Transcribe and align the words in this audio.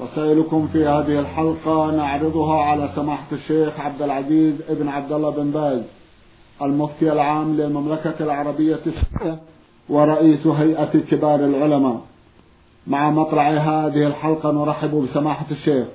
رسائلكم 0.00 0.68
في 0.72 0.86
هذه 0.86 1.20
الحلقة 1.20 1.90
نعرضها 1.90 2.62
على 2.62 2.90
سماحة 2.96 3.26
الشيخ 3.32 3.80
عبد 3.80 4.02
العزيز 4.02 4.54
ابن 4.68 4.88
عبد 4.88 5.12
الله 5.12 5.30
بن 5.30 5.50
باز 5.50 5.82
المفتي 6.62 7.12
العام 7.12 7.56
للمملكة 7.56 8.14
العربية 8.20 8.78
السعودية 8.86 9.38
ورئيس 9.88 10.46
هيئة 10.46 11.00
كبار 11.10 11.44
العلماء. 11.44 12.00
مع 12.86 13.10
مطلع 13.10 13.48
هذه 13.48 14.06
الحلقة 14.06 14.52
نرحب 14.52 14.90
بسماحة 14.90 15.46
الشيخ 15.50 15.86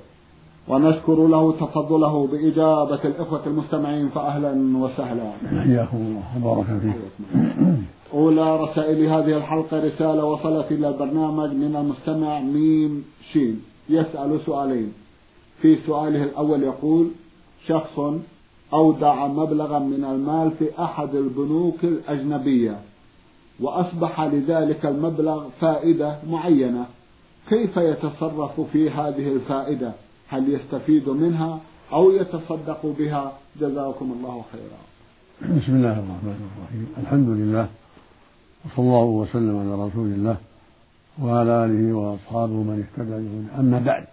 ونشكر 0.67 1.27
له 1.27 1.51
تفضله 1.51 2.27
بإجابة 2.27 2.99
الإخوة 3.05 3.41
المستمعين 3.47 4.09
فأهلا 4.09 4.77
وسهلا. 4.77 5.31
حياكم 5.63 5.97
الله 5.97 6.23
وبارك 6.47 6.65
فيكم. 6.65 7.77
أولى 8.13 8.57
رسائل 8.57 9.05
هذه 9.05 9.37
الحلقة 9.37 9.85
رسالة 9.87 10.25
وصلت 10.25 10.71
إلى 10.71 10.87
البرنامج 10.87 11.49
من 11.53 11.75
المستمع 11.75 12.39
ميم 12.39 13.05
شين. 13.33 13.61
يسأل 13.89 14.39
سؤالين. 14.45 14.93
في 15.61 15.77
سؤاله 15.85 16.23
الأول 16.23 16.63
يقول 16.63 17.07
شخص 17.67 17.99
أودع 18.73 19.27
مبلغا 19.27 19.79
من 19.79 20.05
المال 20.05 20.51
في 20.59 20.83
أحد 20.83 21.15
البنوك 21.15 21.83
الأجنبية 21.83 22.79
وأصبح 23.59 24.21
لذلك 24.21 24.85
المبلغ 24.85 25.49
فائدة 25.61 26.19
معينة. 26.29 26.85
كيف 27.49 27.77
يتصرف 27.77 28.61
في 28.61 28.89
هذه 28.89 29.27
الفائدة؟ 29.27 29.91
هل 30.27 30.53
يستفيد 30.53 31.09
منها 31.09 31.59
أو 31.93 32.11
يتصدق 32.11 32.85
بها؟ 32.99 33.33
جزاكم 33.61 34.11
الله 34.17 34.43
خيرا. 34.51 34.79
بسم 35.57 35.75
الله 35.75 35.91
الرحمن 35.91 36.49
الرحيم. 36.57 36.87
الحمد 36.97 37.29
لله 37.29 37.67
وصلى 38.65 38.85
الله 38.85 39.03
وسلم 39.03 39.57
على 39.57 39.87
رسول 39.87 40.05
الله. 40.05 40.37
وعلى 41.17 41.65
آله 41.65 41.93
وأصحابه 41.93 42.53
من 42.53 42.85
اهتدى 42.85 43.11
به 43.11 43.59
أما 43.59 43.79
بعد 43.79 44.07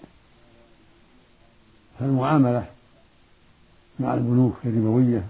فالمعاملة 1.99 2.67
مع 4.01 4.15
البنوك 4.15 4.57
الربوية 4.65 5.27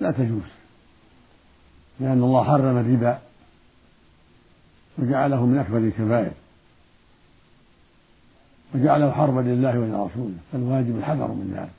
لا 0.00 0.10
تجوز 0.10 0.50
لأن 2.00 2.22
الله 2.22 2.44
حرم 2.44 2.78
الربا 2.78 3.18
وجعله 4.98 5.46
من 5.46 5.58
أكبر 5.58 5.78
الكبائر 5.78 6.32
وجعله 8.74 9.12
حربا 9.12 9.40
لله 9.40 9.78
ولرسوله 9.78 10.36
فالواجب 10.52 10.98
الحذر 10.98 11.28
من 11.28 11.54
ذلك. 11.56 11.70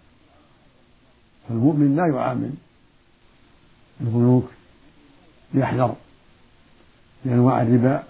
فالمؤمن 1.49 1.95
لا 1.95 2.07
يعامل 2.07 2.51
البنوك 4.01 4.51
يحذر 5.53 5.95
لأنواع 7.25 7.61
الربا 7.61 8.03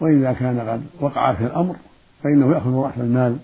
وإذا 0.00 0.32
كان 0.32 0.60
قد 0.60 0.86
وقع 1.00 1.34
في 1.34 1.44
الأمر 1.44 1.76
فإنه 2.22 2.52
يأخذ 2.52 2.74
رأس 2.74 2.94
المال 2.96 3.38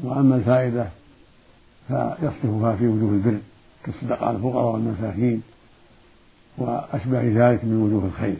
وأما 0.00 0.36
الفائدة 0.36 0.88
فيصرفها 1.88 2.76
في 2.76 2.86
وجوه 2.86 3.10
البر 3.10 3.38
كالصدقة 3.84 4.26
على 4.26 4.36
الفقراء 4.36 4.74
والمساكين 4.74 5.42
وأشبه 6.58 7.22
ذلك 7.22 7.64
من 7.64 7.82
وجوه 7.82 8.04
الخير 8.04 8.36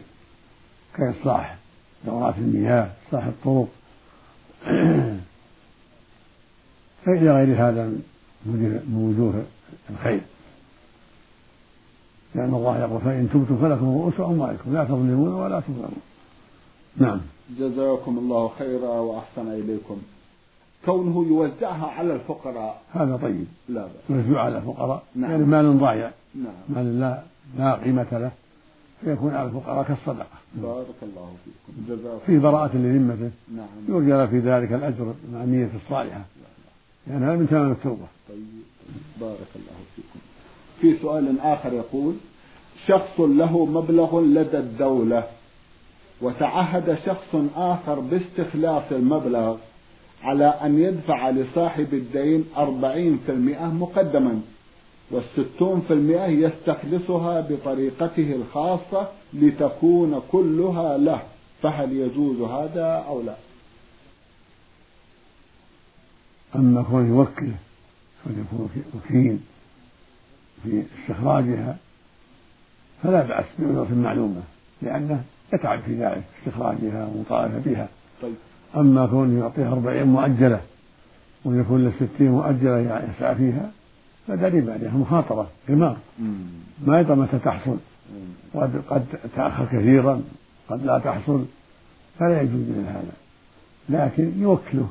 كإصلاح 0.95 1.57
دورات 2.05 2.37
المياه 2.37 2.89
إصلاح 3.07 3.25
الطرق. 3.25 3.67
فإلى 7.05 7.31
غير 7.31 7.69
هذا 7.69 7.91
من 8.45 9.15
وجوه 9.17 9.43
الخير. 9.89 10.21
لأن 12.35 12.53
الله 12.53 12.79
يقول 12.79 13.01
فإن 13.01 13.29
تبتم 13.33 13.57
فلكم 13.61 13.85
رؤوس 13.85 14.19
أموالكم 14.19 14.73
لا 14.73 14.83
تظلمون 14.83 15.33
ولا 15.33 15.59
تظلمون. 15.59 16.01
نعم. 16.97 17.19
جزاكم 17.59 18.17
الله 18.17 18.51
خيرا 18.59 18.89
وأحسن 18.89 19.47
إليكم. 19.47 19.97
كونه 20.85 21.25
يوزعها 21.27 21.87
على 21.87 22.13
الفقراء. 22.13 22.81
هذا 22.91 23.17
طيب. 23.17 23.45
لا 23.69 23.81
بأس. 23.81 24.09
يوزع 24.09 24.41
على 24.41 24.57
الفقراء. 24.57 25.03
نعم. 25.15 25.31
يعني 25.31 25.43
مال 25.43 25.79
ضايع. 25.79 26.11
نعم. 26.35 26.53
مال 26.69 26.99
لا 26.99 27.21
لا 27.57 27.73
قيمة 27.75 28.07
له. 28.11 28.31
فيكون 29.01 29.33
على 29.33 29.47
الفقراء 29.49 29.83
كالصدقة. 29.83 30.37
بارك 30.55 30.95
الله 31.03 31.33
فيكم. 31.45 31.95
جزاكم 31.95 32.19
في 32.25 32.39
براءة 32.39 32.77
لذمته. 32.77 33.31
نعم. 33.55 33.67
يرجى 33.89 34.27
في 34.27 34.39
ذلك 34.39 34.73
الأجر 34.73 35.13
مع 35.33 35.43
النية 35.43 35.69
الصالحة. 35.75 36.21
يعني 37.07 37.25
هذا 37.25 37.35
من 37.35 37.47
تمام 37.49 37.71
التوبة. 37.71 38.07
طيب. 38.29 38.37
بارك 39.21 39.51
الله 39.55 39.77
فيكم. 39.95 40.30
في 40.81 40.97
سؤال 41.01 41.39
آخر 41.39 41.73
يقول 41.73 42.15
شخص 42.87 43.19
له 43.19 43.65
مبلغ 43.65 44.21
لدى 44.21 44.57
الدولة 44.57 45.23
وتعهد 46.21 46.97
شخص 47.05 47.35
آخر 47.55 47.99
باستخلاص 47.99 48.83
المبلغ 48.91 49.57
على 50.23 50.45
أن 50.45 50.79
يدفع 50.79 51.29
لصاحب 51.29 51.93
الدين 51.93 52.45
أربعين 52.57 53.19
في 53.25 53.31
المئة 53.31 53.65
مقدما 53.65 54.41
والستون 55.11 55.81
في 55.87 55.93
المئة 55.93 56.25
يستخلصها 56.27 57.41
بطريقته 57.49 58.35
الخاصة 58.35 59.07
لتكون 59.33 60.21
كلها 60.31 60.97
له 60.97 61.21
فهل 61.61 61.93
يجوز 61.93 62.41
هذا 62.41 63.05
أو 63.07 63.21
لا؟ 63.21 63.35
أما 66.55 66.83
كون 66.83 67.09
يوكله 67.09 67.55
فليكون 68.25 68.69
وكيل 68.95 69.39
في 70.63 70.83
استخراجها 71.01 71.77
فلا 73.03 73.21
بأس 73.21 73.45
بأجرة 73.59 73.95
معلومة 73.95 74.41
لأنه 74.81 75.23
يتعب 75.53 75.79
في 75.81 75.95
ذلك 75.95 76.23
استخراجها 76.39 77.07
ومطالبة 77.15 77.59
بها. 77.65 77.87
طيب. 78.21 78.33
أما 78.75 79.05
كونه 79.05 79.39
يعطيها 79.39 79.71
أربعين 79.71 80.07
مؤجلة 80.07 80.61
ويكون 81.45 81.83
له 81.83 81.91
ستين 81.91 82.31
مؤجلة 82.31 82.79
يسعى 82.79 83.35
فيها 83.35 83.71
ربا 84.29 84.73
عليها 84.73 84.91
مخاطرة 84.91 85.49
قمار 85.69 85.97
ما 86.85 86.99
يدرى 86.99 87.15
متى 87.15 87.39
تحصل؟ 87.39 87.77
قد 88.53 88.81
قد 88.89 89.05
تأخر 89.35 89.65
كثيرا 89.65 90.21
قد 90.69 90.85
لا 90.85 90.99
تحصل 90.99 91.45
فلا 92.19 92.41
يجوز 92.41 92.53
من 92.53 92.85
هذا. 92.87 93.13
لكن 93.89 94.31
يوكله 94.41 94.89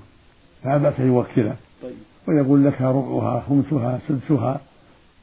لا 0.65 0.77
بأس 0.77 1.01
يوكله 1.01 1.57
طيب. 1.83 1.95
ويقول 2.29 2.65
لك 2.65 2.81
ربعها 2.83 3.45
خمسها 3.49 3.99
سدسها 4.09 4.61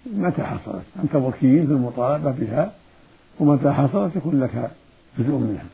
متى 0.06 0.44
حصلت؟ 0.44 0.84
أنت 1.04 1.16
وكيل 1.16 1.68
في 1.68 1.74
المطالبة 1.74 2.32
بها 2.32 2.74
ومتى 3.40 3.72
حصلت 3.72 4.16
يكون 4.16 4.40
لك 4.40 4.72
جزء 5.20 5.32
منها. 5.32 5.66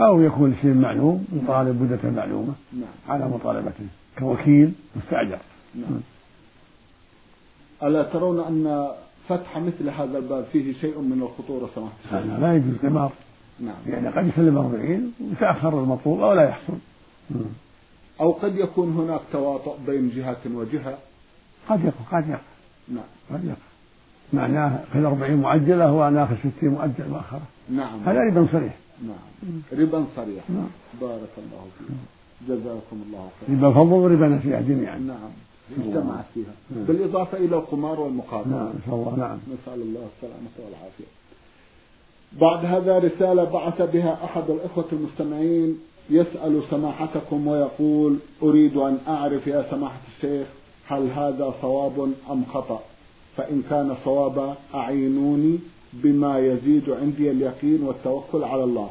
أو 0.00 0.20
يكون 0.20 0.56
شيء 0.62 0.74
معلوم 0.74 1.26
يطالب 1.32 1.82
مدة 1.82 2.10
معلومة 2.10 2.52
نعم. 2.72 2.90
على 3.08 3.28
مطالبته 3.28 3.86
كوكيل 4.18 4.72
مستأجر 4.96 5.38
نعم. 5.74 6.00
ألا 7.82 8.02
ترون 8.02 8.40
أن 8.40 8.88
فتح 9.28 9.58
مثل 9.58 9.88
هذا 9.88 10.18
الباب 10.18 10.44
فيه 10.52 10.72
شيء 10.72 10.98
من 10.98 11.22
الخطورة 11.22 11.70
سماحة 11.74 11.94
هذا 12.10 12.38
لا 12.40 12.56
يجوز 12.56 12.76
قمار 12.82 13.12
نعم. 13.60 13.76
يعني 13.86 14.08
قد 14.08 14.26
يسلم 14.26 14.58
أربعين 14.58 15.12
ويتأخر 15.20 15.80
المطلوب 15.80 16.20
أو 16.20 16.32
لا 16.32 16.48
يحصل. 16.48 16.74
أو 18.20 18.32
قد 18.32 18.56
يكون 18.56 18.92
هناك 18.92 19.20
تواطؤ 19.32 19.76
بين 19.86 20.10
جهة 20.10 20.40
وجهة. 20.54 20.98
قد 21.70 21.80
يكون 21.80 22.06
قد 22.12 22.24
يكون 22.24 22.38
نعم. 22.88 23.04
قد 23.30 23.44
يكون 23.44 23.70
معناه 24.32 24.80
خذ 24.94 25.04
أربعين 25.04 25.36
معجلة 25.36 25.92
وأنا 25.92 26.24
آخذ 26.24 26.36
ستين 26.36 26.70
مؤجل 26.70 27.08
مؤخرة 27.10 27.42
نعم. 27.70 28.00
هذا 28.06 28.20
ربا 28.20 28.46
صريح. 28.52 28.74
نعم. 29.02 29.62
ربا 29.72 30.04
صريح. 30.16 30.44
نعم. 30.50 30.68
بارك 31.00 31.34
الله 31.38 31.64
فيكم 31.78 31.94
جزاكم 32.48 33.02
الله 33.06 33.28
خيرا. 33.40 33.58
ربا 33.58 33.70
فضل 33.70 33.92
وربا 33.92 34.28
نسيئة 34.28 34.60
جميعا. 34.60 34.98
نعم. 34.98 35.30
اجتمعت 35.78 36.24
فيها. 36.34 36.54
بالإضافة 36.70 37.38
إلى 37.38 37.56
القمار 37.56 38.00
والمقابلة 38.00 38.56
نعم 38.56 38.68
نسأل 38.68 38.94
الله. 38.94 39.16
نعم. 39.16 39.38
نسأل 39.46 39.82
الله 39.82 40.08
السلامة 40.16 40.56
والعافية. 40.58 41.10
بعد 42.32 42.64
هذا 42.64 42.98
رسالة 42.98 43.44
بعث 43.44 43.82
بها 43.82 44.24
أحد 44.24 44.50
الإخوة 44.50 44.84
المستمعين 44.92 45.78
يسأل 46.10 46.62
سماحتكم 46.70 47.46
ويقول 47.46 48.18
أريد 48.42 48.76
أن 48.76 48.98
أعرف 49.08 49.46
يا 49.46 49.66
سماحة 49.70 50.00
الشيخ 50.16 50.46
هل 50.90 51.10
هذا 51.10 51.54
صواب 51.62 52.12
أم 52.30 52.44
خطأ؟ 52.54 52.80
فإن 53.36 53.62
كان 53.70 53.96
صوابا 54.04 54.56
أعينوني 54.74 55.58
بما 55.92 56.38
يزيد 56.38 56.90
عندي 56.90 57.30
اليقين 57.30 57.82
والتوكل 57.82 58.44
على 58.44 58.64
الله. 58.64 58.90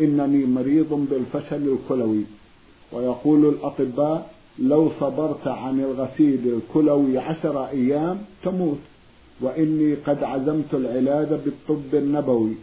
إنني 0.00 0.46
مريض 0.46 1.06
بالفشل 1.10 1.68
الكلوي. 1.68 2.22
ويقول 2.92 3.48
الأطباء 3.48 4.30
لو 4.58 4.90
صبرت 5.00 5.48
عن 5.48 5.80
الغسيل 5.80 6.40
الكلوي 6.54 7.18
عشر 7.18 7.66
أيام 7.68 8.18
تموت. 8.44 8.78
وإني 9.40 9.94
قد 9.94 10.22
عزمت 10.22 10.74
العلاج 10.74 11.28
بالطب 11.28 11.94
النبوي. 11.94 12.54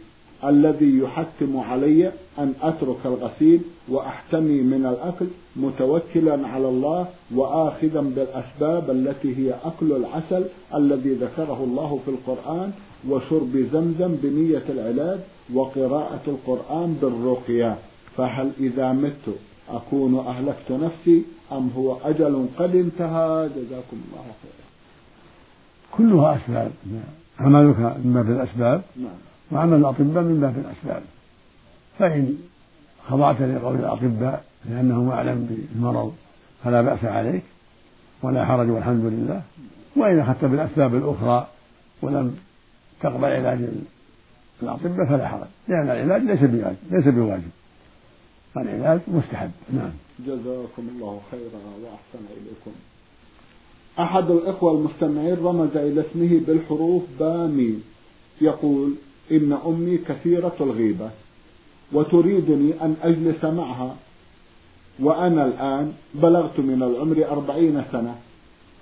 الذي 0.44 0.98
يحتم 0.98 1.56
علي 1.56 2.12
أن 2.38 2.52
أترك 2.62 2.96
الغسيل 3.04 3.60
وأحتمي 3.88 4.60
من 4.60 4.86
الأكل 4.86 5.26
متوكلا 5.56 6.48
على 6.48 6.68
الله 6.68 7.06
وآخذا 7.34 8.00
بالأسباب 8.00 8.90
التي 8.90 9.36
هي 9.38 9.54
أكل 9.64 9.92
العسل 9.92 10.44
الذي 10.74 11.14
ذكره 11.14 11.64
الله 11.64 12.00
في 12.04 12.10
القرآن 12.10 12.72
وشرب 13.08 13.66
زمزم 13.72 14.14
بنية 14.22 14.62
العلاج 14.68 15.18
وقراءة 15.54 16.22
القرآن 16.26 16.98
بالرقية. 17.02 17.78
فهل 18.16 18.50
إذا 18.60 18.92
مت 18.92 19.34
أكون 19.70 20.18
أهلكت 20.18 20.70
نفسي 20.70 21.22
أم 21.52 21.70
هو 21.76 21.96
أجل 22.04 22.46
قد 22.58 22.76
انتهى؟ 22.76 23.48
جزاكم 23.56 23.96
الله 24.10 24.24
خيرا. 24.42 24.68
كلها 25.96 26.36
أسباب. 26.36 26.70
عملك 27.40 27.78
من 27.78 28.12
باب 28.14 28.30
الأسباب. 28.30 28.82
نعم. 28.96 29.27
وعمل 29.52 29.78
الأطباء 29.78 30.22
من 30.22 30.40
باب 30.40 30.54
الأسباب. 30.58 31.02
فإن 31.98 32.38
خضعت 33.08 33.40
لقول 33.40 33.76
الأطباء 33.76 34.44
لأنهم 34.70 35.08
أعلم 35.10 35.66
بالمرض 35.72 36.14
فلا 36.64 36.82
بأس 36.82 37.04
عليك 37.04 37.42
ولا 38.22 38.44
حرج 38.44 38.70
والحمد 38.70 39.04
لله. 39.04 39.42
وإن 39.96 40.18
أخذت 40.18 40.44
بالأسباب 40.44 40.94
الأخرى 40.94 41.46
ولم 42.02 42.36
تقبل 43.00 43.24
علاج 43.24 43.58
الأطباء 44.62 45.06
فلا 45.06 45.28
حرج. 45.28 45.46
لأن 45.68 45.90
العلاج 45.90 46.22
ليس 46.22 46.40
بواجب 46.40 46.76
ليس 46.90 47.08
بواجب. 47.08 47.50
العلاج 48.56 49.00
مستحب. 49.08 49.50
نعم. 49.72 49.90
جزاكم 50.26 50.88
الله 50.94 51.20
خيرا 51.30 51.60
وأحسن 51.82 52.24
إليكم. 52.36 52.70
أحد 53.98 54.30
الإخوة 54.30 54.72
المستمعين 54.72 55.34
رمز 55.34 55.76
إلى 55.76 56.00
اسمه 56.00 56.40
بالحروف 56.46 57.02
بامي 57.18 57.82
يقول 58.40 58.94
إن 59.32 59.58
أمي 59.66 59.98
كثيرة 59.98 60.56
الغيبة 60.60 61.10
وتريدني 61.92 62.72
أن 62.82 62.96
أجلس 63.02 63.44
معها 63.44 63.96
وأنا 65.00 65.44
الآن 65.46 65.92
بلغت 66.14 66.60
من 66.60 66.82
العمر 66.82 67.30
أربعين 67.30 67.82
سنة 67.92 68.14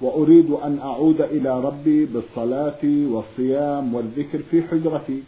وأريد 0.01 0.51
أن 0.51 0.79
أعود 0.79 1.21
إلى 1.21 1.61
ربي 1.61 2.05
بالصلاة 2.07 2.83
والصيام 2.85 3.95
والذكر 3.95 4.39
في 4.51 4.63
حجرتي. 4.63 5.23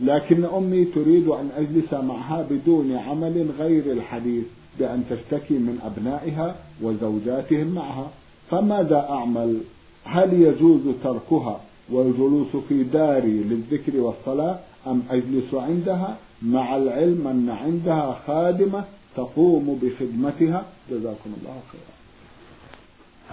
لكن 0.00 0.44
أمي 0.44 0.84
تريد 0.84 1.28
أن 1.28 1.50
أجلس 1.56 1.92
معها 1.92 2.46
بدون 2.50 2.92
عمل 2.92 3.50
غير 3.58 3.92
الحديث 3.92 4.44
بأن 4.78 5.04
تشتكي 5.10 5.54
من 5.54 5.78
أبنائها 5.84 6.56
وزوجاتهم 6.82 7.66
معها. 7.66 8.10
فماذا 8.50 9.06
أعمل؟ 9.10 9.60
هل 10.04 10.42
يجوز 10.42 10.80
تركها؟ 11.04 11.60
والجلوس 11.92 12.56
في 12.68 12.82
داري 12.82 13.44
للذكر 13.44 13.96
والصلاة 13.96 14.58
أم 14.86 15.02
أجلس 15.10 15.54
عندها؟ 15.54 16.16
مع 16.42 16.76
العلم 16.76 17.28
أن 17.28 17.50
عندها 17.50 18.20
خادمة 18.26 18.84
تقوم 19.16 19.80
بخدمتها. 19.82 20.64
جزاكم 20.90 21.34
الله 21.40 21.60
خيرا. 21.72 21.94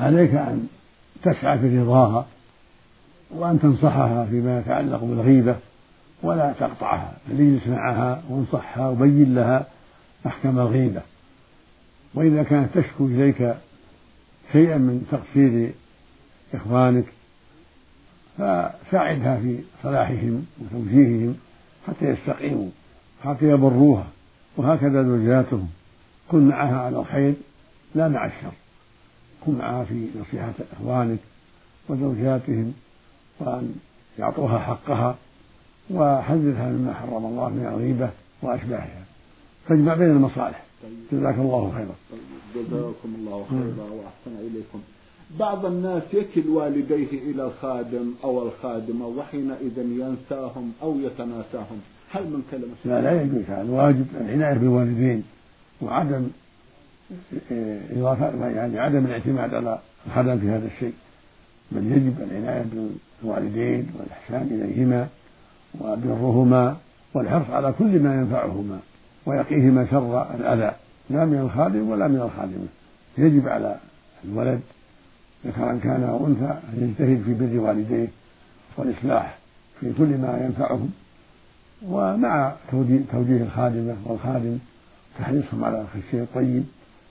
عليك 0.07 0.33
أن 0.33 0.67
تسعى 1.23 1.59
في 1.59 1.79
رضاها 1.79 2.25
وأن 3.31 3.59
تنصحها 3.59 4.25
فيما 4.25 4.59
يتعلق 4.59 5.03
بالغيبة 5.03 5.55
ولا 6.23 6.53
تقطعها 6.59 7.13
بل 7.27 7.41
اجلس 7.41 7.67
معها 7.67 8.23
وانصحها 8.29 8.89
وبين 8.89 9.35
لها 9.35 9.67
أحكام 10.25 10.59
الغيبة. 10.59 11.01
وإذا 12.13 12.43
كانت 12.43 12.77
تشكو 12.77 13.05
إليك 13.05 13.55
شيئا 14.51 14.77
من 14.77 15.07
تقصير 15.11 15.71
إخوانك 16.53 17.05
فساعدها 18.37 19.37
في 19.37 19.59
صلاحهم 19.83 20.45
وتوجيههم 20.61 21.35
حتى 21.87 22.05
يستقيموا 22.05 22.69
حتى 23.23 23.45
يبروها. 23.45 24.07
وهكذا 24.57 25.03
زوجاتهم. 25.03 25.69
كن 26.31 26.47
معها 26.47 26.79
على 26.79 26.99
الخير 26.99 27.33
لا 27.95 28.07
مع 28.07 28.25
الشر. 28.25 28.53
كن 29.45 29.53
معها 29.53 29.83
في 29.83 30.07
نصيحة 30.19 30.53
إخوانك 30.73 31.19
وزوجاتهم 31.89 32.73
وأن 33.39 33.75
يعطوها 34.19 34.59
حقها 34.59 35.15
وحذرها 35.91 36.69
مما 36.69 36.93
حرم 36.93 37.25
الله 37.25 37.49
من 37.49 37.65
الغيبة 37.65 38.09
وأشباهها. 38.41 39.03
فاجمع 39.67 39.93
بين 39.93 40.09
المصالح. 40.09 40.63
جزاك 41.11 41.35
الله 41.35 41.71
خيرا. 41.75 41.95
جزاكم 42.55 43.15
الله 43.15 43.45
خيرا 43.49 43.89
وأحسن 43.89 44.45
إليكم. 44.47 44.81
بعض 45.39 45.65
الناس 45.65 46.03
يكل 46.13 46.49
والديه 46.49 47.31
إلى 47.31 47.45
الخادم 47.45 48.13
أو 48.23 48.47
الخادمة 48.47 49.07
وحينئذ 49.07 49.77
ينساهم 49.77 50.73
أو 50.81 50.99
يتناساهم. 50.99 51.81
هل 52.11 52.23
من 52.23 52.43
كلمة 52.51 52.73
لا 52.85 53.01
لا 53.01 53.21
يجوز 53.21 53.43
هذا. 53.47 53.61
الواجب 53.61 54.05
العناية 54.21 54.53
بالوالدين 54.53 55.23
وعدم 55.81 56.27
إضافة 57.91 58.47
يعني 58.47 58.79
عدم 58.79 59.05
الاعتماد 59.05 59.53
على 59.53 59.79
الخدم 60.07 60.39
في 60.39 60.49
هذا 60.49 60.67
الشيء. 60.75 60.93
بل 61.71 61.91
يجب 61.91 62.15
العناية 62.31 62.65
بالوالدين 63.23 63.87
والإحسان 63.99 64.47
إليهما 64.51 65.07
وبرهما 65.81 66.77
والحرص 67.13 67.49
على 67.49 67.73
كل 67.79 67.99
ما 67.99 68.15
ينفعهما 68.15 68.79
ويقيهما 69.25 69.87
شر 69.91 70.35
الأذى 70.35 70.75
لا 71.09 71.25
من 71.25 71.39
الخادم 71.39 71.89
ولا 71.89 72.07
من 72.07 72.21
الخادمة. 72.21 72.67
يجب 73.17 73.47
على 73.47 73.77
الولد 74.25 74.59
ذكرا 75.45 75.79
كان 75.83 76.03
أو 76.03 76.27
أنثى 76.27 76.59
أن 76.73 76.95
يجتهد 76.99 77.23
في 77.25 77.33
بر 77.33 77.59
والديه 77.59 78.07
والإصلاح 78.77 79.37
في 79.79 79.93
كل 79.97 80.17
ما 80.17 80.39
ينفعهم 80.45 80.91
ومع 81.87 82.53
توجيه 83.11 83.43
الخادمة 83.43 83.95
والخادم 84.05 84.57
تحريصهم 85.19 85.63
على 85.63 85.85
الشيء 85.95 86.21
الطيب 86.21 86.63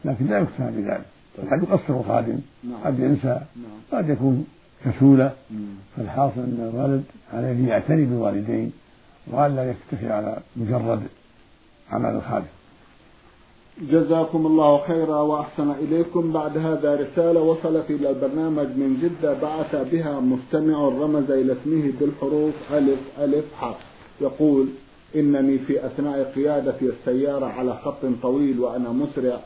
لكن 0.04 0.26
لا 0.26 0.38
يكتفى 0.38 0.70
بذلك 0.76 1.04
قد 1.50 1.62
يقصر 1.62 2.00
الخادم 2.00 2.38
نعم. 2.64 2.80
قد 2.84 2.98
ينسى 2.98 3.40
نعم. 3.56 4.00
قد 4.00 4.08
يكون 4.08 4.46
كسولة. 4.84 5.32
فالحاصل 5.96 6.40
أن 6.40 6.70
الولد 6.74 7.04
عليه 7.34 7.68
يعتني 7.68 8.04
بالوالدين 8.04 8.72
وألا 9.26 9.70
يكتفي 9.70 10.12
على 10.12 10.38
مجرد 10.56 11.02
عمل 11.90 12.10
الخادم. 12.10 12.46
جزاكم 13.80 14.46
الله 14.46 14.86
خيرا 14.86 15.20
وأحسن 15.20 15.70
إليكم. 15.70 16.32
بعد 16.32 16.58
هذا 16.58 16.94
رسالة 16.94 17.40
وصلت 17.40 17.90
إلى 17.90 18.10
البرنامج 18.10 18.66
من 18.66 18.98
جدة 19.02 19.34
بعث 19.34 19.76
بها 19.92 20.20
مستمع 20.20 20.88
رمز 20.88 21.30
إلى 21.30 21.52
اسمه 21.52 21.92
بالحروف 22.00 22.54
ألف 22.72 23.00
ألف 23.18 23.44
حرف. 23.54 23.76
يقول 24.20 24.66
إنني 25.16 25.58
في 25.58 25.86
أثناء 25.86 26.32
قيادتي 26.34 26.84
السيارة 26.84 27.46
على 27.46 27.76
خط 27.76 28.06
طويل 28.22 28.60
وأنا 28.60 28.92
مسرع 28.92 29.40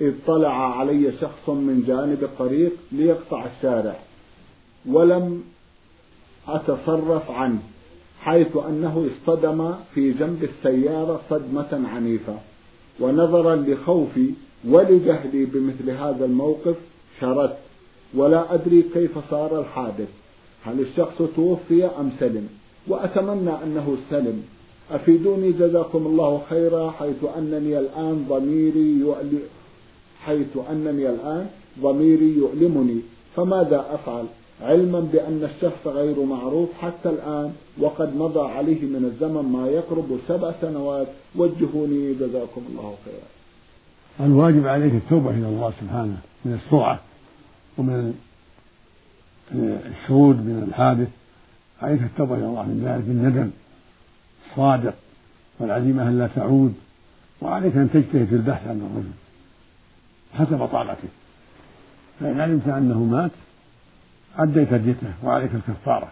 إذ 0.00 0.14
طلع 0.26 0.78
علي 0.78 1.12
شخص 1.20 1.48
من 1.48 1.84
جانب 1.86 2.24
الطريق 2.24 2.72
ليقطع 2.92 3.46
الشارع 3.46 3.96
ولم 4.86 5.44
أتصرف 6.48 7.30
عنه 7.30 7.58
حيث 8.20 8.56
أنه 8.56 9.08
اصطدم 9.10 9.74
في 9.94 10.12
جنب 10.12 10.44
السيارة 10.44 11.20
صدمة 11.30 11.88
عنيفة. 11.94 12.36
ونظرا 13.00 13.56
لخوفي 13.56 14.30
ولجهلي 14.68 15.44
بمثل 15.44 15.90
هذا 15.90 16.24
الموقف 16.24 16.76
شردت 17.20 17.56
ولا 18.14 18.54
أدري 18.54 18.82
كيف 18.94 19.18
صار 19.30 19.60
الحادث. 19.60 20.08
هل 20.64 20.80
الشخص 20.80 21.22
توفي 21.36 21.84
أم 21.84 22.10
سلم؟ 22.20 22.48
وأتمنى 22.88 23.50
أنه 23.64 23.96
سلم. 24.10 24.42
أفيدوني 24.90 25.52
جزاكم 25.52 26.06
الله 26.06 26.42
خيرا 26.50 26.90
حيث 26.90 27.24
أنني 27.38 27.78
الآن 27.78 28.26
ضميري 28.28 29.00
يؤلم 29.00 29.42
حيث 30.24 30.56
أنني 30.70 31.10
الآن 31.10 31.46
ضميري 31.82 32.36
يؤلمني. 32.36 33.00
فماذا 33.36 33.86
أفعل؟ 33.94 34.24
علما 34.62 35.00
بأن 35.00 35.44
الشخص 35.44 35.86
غير 35.86 36.24
معروف 36.24 36.68
حتى 36.82 37.08
الآن 37.08 37.52
وقد 37.78 38.16
مضى 38.16 38.52
عليه 38.52 38.82
من 38.82 39.04
الزمن 39.04 39.52
ما 39.52 39.68
يقرب 39.68 40.18
سبع 40.28 40.52
سنوات. 40.60 41.06
وجهوني 41.36 42.14
جزاكم 42.14 42.62
الله 42.68 42.94
خيرا. 43.04 44.28
الواجب 44.28 44.66
عليك 44.66 44.94
التوبة 44.94 45.30
إلى 45.30 45.48
الله 45.48 45.72
سبحانه 45.80 46.16
من 46.44 46.60
السرعة 46.64 47.00
ومن 47.78 48.14
الشهود 49.52 50.36
من 50.36 50.64
الحادث. 50.68 51.08
عليك 51.82 52.02
التوبة 52.02 52.34
إلى 52.34 52.46
الله 52.46 52.62
من 52.62 52.82
ذلك 52.84 53.04
بالندم 53.04 53.50
الصادق 54.50 54.94
والعزيمة 55.58 56.08
أن 56.08 56.18
لا 56.18 56.26
تعود. 56.26 56.74
وعليك 57.40 57.76
أن 57.76 57.90
تجتهد 57.94 58.26
في 58.26 58.34
البحث 58.34 58.68
عن 58.68 58.80
الرجل 58.80 59.12
حسب 60.34 60.66
طاقتك. 60.66 61.08
فإن 62.20 62.40
علمت 62.40 62.68
أنه 62.68 63.04
مات 63.04 63.30
أديت 64.38 64.74
ديته 64.74 65.12
وعليك 65.24 65.50
الكفارة. 65.54 66.08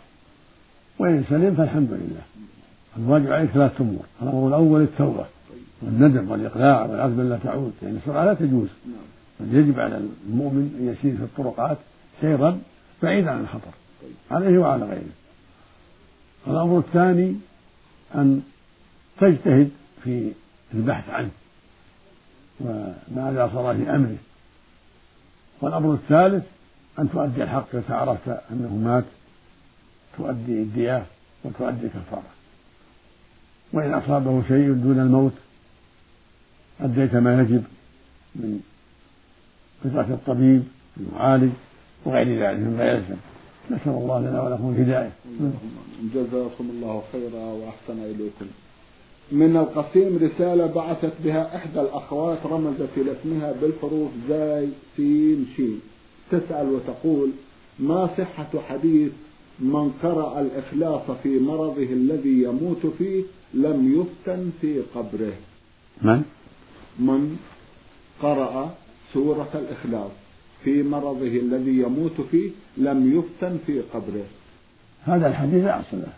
وإن 0.99 1.25
سلم 1.29 1.55
فالحمد 1.55 1.91
لله. 1.91 2.23
الواجب 2.97 3.33
عليك 3.33 3.51
ثلاثة 3.51 3.85
أمور. 3.85 4.05
الأمر 4.23 4.49
الأول 4.49 4.83
التوبة 4.83 5.27
والندم 5.83 6.31
والإقلاع 6.31 6.87
والعزم 6.87 7.29
لا 7.29 7.39
تعود. 7.39 7.73
لأن 7.83 7.97
السرعة 7.97 8.25
لا 8.25 8.35
تجوز. 8.35 8.69
بل. 9.41 9.57
يجب 9.57 9.81
على 9.81 10.01
المؤمن 10.29 10.77
أن 10.81 10.89
يسير 10.89 11.17
في 11.17 11.23
الطرقات 11.23 11.79
سيرا 12.21 12.61
بعيدا 13.03 13.31
عن 13.31 13.41
الخطر. 13.41 13.71
عليه 14.31 14.59
وعلى 14.59 14.85
غيره. 14.85 15.15
الأمر 16.47 16.79
الثاني 16.79 17.37
أن 18.15 18.43
تجتهد 19.21 19.71
في 20.03 20.33
البحث 20.75 21.11
عنه. 21.11 21.31
وماذا 22.61 23.51
صار 23.55 23.77
في 23.77 23.91
أمره. 23.91 24.17
والأمر 25.61 25.95
الثالث 25.95 26.45
أن 26.99 27.11
تؤدي 27.11 27.43
الحق 27.43 27.75
إذا 27.75 27.95
عرفت 27.95 28.29
أنه 28.51 28.77
مات 28.85 29.05
تؤدي 30.19 30.53
الدية 30.63 31.07
وتؤدي 31.45 31.87
الكفارة. 31.87 32.31
وإن 33.73 33.95
أصابه 33.95 34.43
شيء 34.49 34.73
دون 34.73 34.99
الموت 35.01 35.33
أديت 36.81 37.15
ما 37.15 37.41
يجب 37.41 37.65
من 38.37 38.61
قطعة 39.85 40.15
الطبيب 40.15 40.63
المعالج 40.97 41.53
وغير 42.05 42.47
ذلك 42.47 42.59
مما 42.59 42.85
يلزم. 42.85 43.17
نسأل 43.71 43.93
الله 43.93 44.21
لنا 44.21 44.43
ولكم 44.43 44.75
الهداية. 44.77 45.11
جزاكم 46.15 46.71
الله 46.71 47.03
خيرا 47.13 47.45
وأحسن 47.45 47.99
إليكم. 48.03 48.47
من 49.33 49.57
القصيم 49.57 50.17
رسالة 50.17 50.67
بعثت 50.67 51.13
بها 51.25 51.57
إحدى 51.57 51.81
الأخوات 51.81 52.47
رمزت 52.47 52.89
إلى 52.97 53.13
اسمها 53.13 53.53
بالحروف 53.53 54.11
زاي 54.29 54.69
سين 54.97 55.47
شين. 55.57 55.81
تسأل 56.39 56.69
وتقول 56.69 57.31
ما 57.79 58.11
صحة 58.19 58.61
حديث 58.69 59.13
من 59.59 59.93
قرأ 60.03 60.41
الإخلاص 60.41 61.11
في 61.23 61.39
مرضه 61.39 61.83
الذي 61.83 62.43
يموت 62.43 62.87
فيه 62.99 63.23
لم 63.55 64.01
يفتن 64.01 64.51
في 64.61 64.81
قبره. 64.95 65.33
من؟ 66.03 66.23
من 66.99 67.39
قرأ 68.23 68.75
سورة 69.13 69.51
الإخلاص 69.55 70.11
في 70.65 70.83
مرضه 70.83 71.27
الذي 71.27 71.79
يموت 71.79 72.21
فيه 72.31 72.51
لم 72.77 73.19
يفتن 73.19 73.59
في 73.67 73.81
قبره. 73.81 74.27
هذا 75.05 75.27
الحديث 75.27 75.65
لا 75.65 75.81
أصل 75.81 75.97
له. 75.97 76.13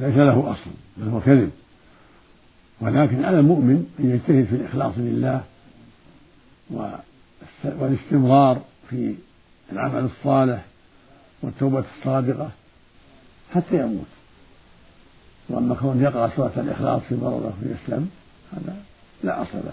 ليس 0.00 0.16
له 0.16 0.52
أصل 0.52 0.70
بل 0.96 1.08
هو 1.08 1.20
كذب. 1.20 1.50
ولكن 2.80 3.24
على 3.24 3.40
المؤمن 3.40 3.86
أن 4.00 4.10
يجتهد 4.10 4.44
في 4.44 4.56
الإخلاص 4.56 4.94
لله 4.98 5.44
والاستمرار 7.64 8.62
في 8.90 9.14
العمل 9.72 10.04
الصالح 10.04 10.64
والتوبة 11.42 11.84
الصادقة 11.98 12.50
حتى 13.54 13.80
يموت. 13.80 14.06
وأما 15.48 15.74
كون 15.74 16.02
يقرأ 16.02 16.30
سورة 16.36 16.52
الإخلاص 16.56 17.02
في 17.02 17.14
مرضه 17.14 17.52
ويسلم 17.62 18.10
هذا 18.52 18.76
لا 19.22 19.42
أصل 19.42 19.58
له. 19.64 19.72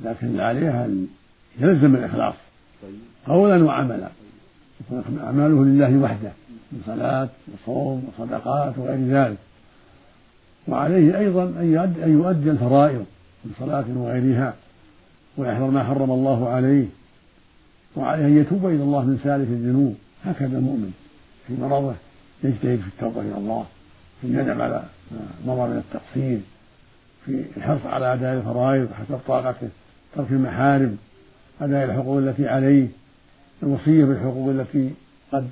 لكن 0.00 0.40
عليه 0.40 0.84
أن 0.84 1.08
يلزم 1.58 1.94
الإخلاص 1.94 2.34
قولا 3.26 3.64
وعملا. 3.64 4.08
يكون 4.80 5.18
أعماله 5.24 5.64
لله 5.64 5.98
وحده 5.98 6.32
من 6.72 6.82
صلاة 6.86 7.28
وصوم 7.54 8.08
وصدقات 8.08 8.78
وغير 8.78 8.98
ذلك. 8.98 9.38
وعليه 10.68 11.18
أيضا 11.18 11.42
أن 11.44 11.94
يؤدي 12.06 12.50
الفرائض 12.50 13.06
من 13.44 13.52
صلاة 13.58 13.84
وغيرها 13.96 14.54
ويحذر 15.36 15.70
ما 15.70 15.84
حرم 15.84 16.10
الله 16.10 16.48
عليه. 16.48 16.86
وعليه 17.96 18.26
أن 18.26 18.38
يتوب 18.40 18.66
إلى 18.66 18.82
الله 18.82 19.04
من 19.04 19.20
سالف 19.24 19.48
الذنوب. 19.48 19.96
هكذا 20.24 20.58
المؤمن 20.58 20.92
في 21.46 21.52
مرضه 21.60 21.94
يجتهد 22.44 22.78
في 22.78 22.88
التوبة 22.88 23.20
إلى 23.20 23.36
الله 23.36 23.66
في 24.20 24.26
الندم 24.26 24.62
على 24.62 24.82
ما 25.10 25.54
مضى 25.54 25.70
من 25.70 25.78
التقصير 25.78 26.40
في 27.26 27.44
الحرص 27.56 27.86
على 27.86 28.14
أداء 28.14 28.34
الفرائض 28.34 28.92
حسب 28.92 29.18
طاقته 29.26 29.68
ترك 30.14 30.30
المحارم 30.30 30.96
أداء 31.60 31.84
الحقوق 31.84 32.18
التي 32.18 32.48
عليه 32.48 32.86
الوصية 33.62 34.04
بالحقوق 34.04 34.48
التي 34.50 34.90
قد 35.32 35.48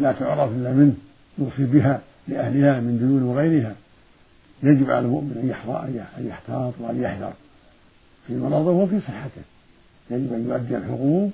لا 0.00 0.12
تعرف 0.12 0.52
إلا 0.52 0.72
منه 0.72 0.94
يوصي 1.38 1.64
بها 1.64 2.00
لأهلها 2.28 2.80
من 2.80 2.98
ديون 2.98 3.22
وغيرها. 3.22 3.74
يجب 4.62 4.90
على 4.90 5.06
المؤمن 5.06 5.38
أن 6.18 6.26
يحتاط 6.26 6.74
وأن 6.78 7.02
يحذر 7.02 7.32
في 8.26 8.36
مرضه 8.36 8.70
وفي 8.70 9.00
صحته. 9.00 9.42
يجب 10.10 10.32
أن 10.32 10.48
يؤدي 10.48 10.76
الحقوق 10.76 11.30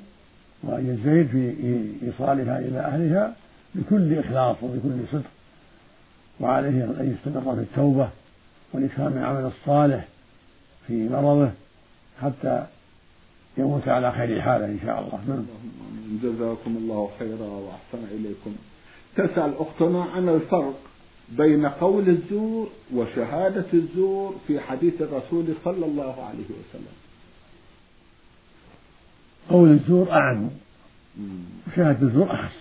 وأن 0.62 0.86
يجتهد 0.86 1.26
في 1.26 2.06
إيصالها 2.06 2.58
إلى 2.58 2.78
أهلها 2.78 3.36
بكل 3.74 4.18
إخلاص 4.18 4.56
وبكل 4.62 4.90
صدق 5.12 5.30
وعليه 6.40 6.84
أن 6.84 7.16
يستمر 7.18 7.54
في 7.54 7.60
التوبة 7.60 8.08
والإكثار 8.72 9.10
من 9.10 9.18
العمل 9.18 9.44
الصالح 9.44 10.08
في 10.86 11.08
مرضه 11.08 11.50
حتى 12.22 12.66
يموت 13.58 13.88
على 13.88 14.12
خير 14.12 14.42
حاله 14.42 14.64
إن 14.64 14.78
شاء 14.84 15.00
الله. 15.00 15.20
نعم. 15.28 15.46
جزاكم 16.22 16.76
الله 16.76 17.10
خيرا 17.18 17.46
وأحسن 17.46 18.04
إليكم. 18.14 18.54
تسأل 19.16 19.54
أختنا 19.58 20.04
عن 20.04 20.28
الفرق 20.28 20.74
بين 21.28 21.66
قول 21.66 22.08
الزور 22.08 22.68
وشهادة 22.94 23.66
الزور 23.74 24.34
في 24.46 24.60
حديث 24.60 25.02
الرسول 25.02 25.44
صلى 25.64 25.86
الله 25.86 26.24
عليه 26.24 26.44
وسلم. 26.44 27.05
قول 29.50 29.70
الزور 29.70 30.12
أعم. 30.12 30.50
وشهادة 31.66 32.06
الزور 32.06 32.32
أخص 32.32 32.54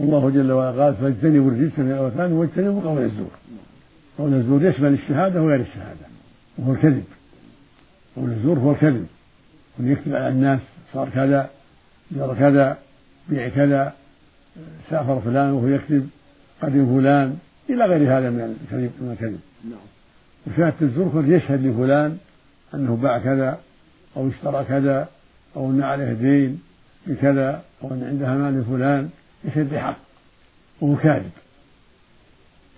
الله 0.00 0.30
جل 0.30 0.52
وعلا 0.52 0.84
قال 0.84 0.94
فاجتنبوا 0.94 1.50
الرجس 1.50 1.78
من 1.78 1.90
الأوثان 1.90 2.32
واجتنبوا 2.32 2.82
قول 2.82 3.02
الزور. 3.02 3.30
قول 4.18 4.34
الزور 4.34 4.64
يشمل 4.64 4.92
الشهادة 4.92 5.42
وغير 5.42 5.60
الشهادة 5.60 6.06
وهو 6.58 6.72
الكذب. 6.72 7.04
قول 8.16 8.30
الزور 8.30 8.58
هو 8.58 8.72
الكذب. 8.72 9.06
من 9.78 9.92
يكذب 9.92 10.14
على 10.14 10.28
الناس 10.28 10.60
صار 10.92 11.08
كذا 11.08 11.50
جرى 12.10 12.34
كذا 12.34 12.78
بيع 13.28 13.48
كذا 13.48 13.92
سافر 14.90 15.20
فلان 15.20 15.50
وهو 15.50 15.66
يكذب 15.66 16.08
قدم 16.62 17.00
فلان 17.00 17.36
إلى 17.70 17.84
غير 17.84 18.18
هذا 18.18 18.30
من 18.30 18.40
الكذب 18.40 18.90
من 19.00 19.10
الكذب. 19.12 19.40
نعم. 19.64 19.78
وشهادة 20.46 20.76
الزور 20.82 21.06
هو 21.06 21.20
يشهد 21.20 21.66
لفلان 21.66 22.18
أنه 22.74 22.96
باع 22.96 23.18
كذا 23.18 23.58
أو 24.16 24.28
اشترى 24.28 24.64
كذا 24.64 25.08
أو 25.56 25.70
أن 25.70 25.82
عليه 25.82 26.12
دين 26.12 26.62
بكذا 27.06 27.62
أو 27.82 27.90
أن 27.90 28.04
عنده 28.04 28.34
مال 28.34 28.60
لفلان 28.60 29.10
يشهد 29.44 29.74
بحق 29.74 29.96
وهو 30.80 30.96
كاذب. 30.96 31.30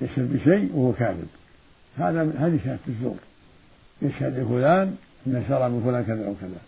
يشهد 0.01 0.33
بشيء 0.33 0.71
وهو 0.75 0.93
كاذب. 0.93 1.29
هذا 1.99 2.23
هذه 2.23 2.59
شهادة 2.65 2.81
الزور. 2.89 3.17
يشهد 4.03 4.39
لفلان 4.39 4.97
أن 5.27 5.45
شرى 5.49 5.69
من 5.69 5.83
فلان 5.85 6.05
كذا 6.05 6.29
وكذا 6.29 6.61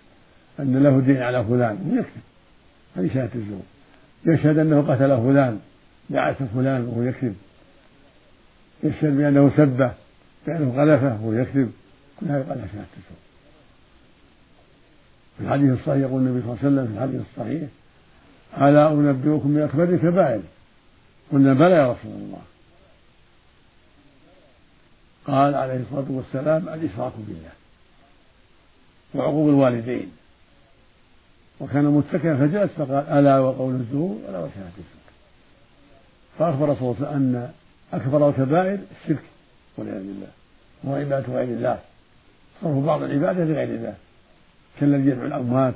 أن 0.61 0.83
له 0.83 1.01
دين 1.01 1.23
على 1.23 1.45
فلان 1.45 1.91
ويكذب 1.91 2.23
هذه 2.97 3.15
شهادة 3.15 3.35
الزور. 3.35 3.63
يشهد 4.27 4.59
أنه 4.59 4.83
قتل 4.83 5.17
فلان 5.17 5.61
دعس 6.11 6.37
فلان 6.55 6.85
وهو 6.85 7.03
يكذب. 7.03 7.37
يشهد 8.83 9.17
بأنه 9.17 9.51
سبه 9.57 9.93
بأنه 10.47 10.75
غلفه 10.77 11.15
وهو 11.23 11.33
يكذب. 11.33 11.73
كل 12.21 12.27
هذا 12.27 12.39
يقال 12.39 12.59
شهادة 12.59 12.87
الزور. 12.97 13.28
في 15.39 15.45
الحديث 15.45 15.73
الصحيح 15.73 15.97
يقول 15.97 16.23
النبي 16.23 16.41
صلى 16.41 16.53
الله 16.53 16.59
عليه 16.65 16.69
وسلم 16.69 16.87
في 16.87 16.93
الحديث 16.93 17.21
الصحيح 17.31 17.69
ألا 18.69 18.93
أنبئكم 18.93 19.55
بأكبر 19.55 19.85
الكبائر؟ 19.85 20.41
قلنا 21.33 21.55
بلى 21.55 21.75
يا 21.75 21.93
رسول 21.93 22.13
الله. 22.13 22.43
قال 25.27 25.55
عليه 25.55 25.81
الصلاة 25.81 26.07
والسلام 26.09 26.69
الإشراك 26.69 27.13
بالله 27.19 27.53
وعقوق 29.15 29.49
الوالدين. 29.49 30.13
وكان 31.61 31.85
متكئا 31.85 32.37
فجلس 32.37 32.71
فقال 32.73 33.09
ألا 33.19 33.39
وقول 33.39 33.75
الزور 33.75 34.19
ألا 34.29 34.39
وشهادة 34.39 34.79
الزور 34.79 34.99
فأخبر 36.39 36.75
صلى 36.75 36.83
الله 36.83 36.97
عليه 36.97 37.09
وسلم 37.09 37.37
أن 37.37 37.51
أكبر 37.93 38.29
الكبائر 38.29 38.79
الشرك 39.03 39.23
والعياذ 39.77 40.03
بالله 40.03 40.29
وعبادة 40.85 41.33
غير 41.33 41.49
الله 41.49 41.79
صرف 42.63 42.85
بعض 42.85 43.03
العبادة 43.03 43.45
لغير 43.45 43.69
الله. 43.69 43.95
كالذي 44.81 45.11
يدعو 45.11 45.27
الأموات 45.27 45.75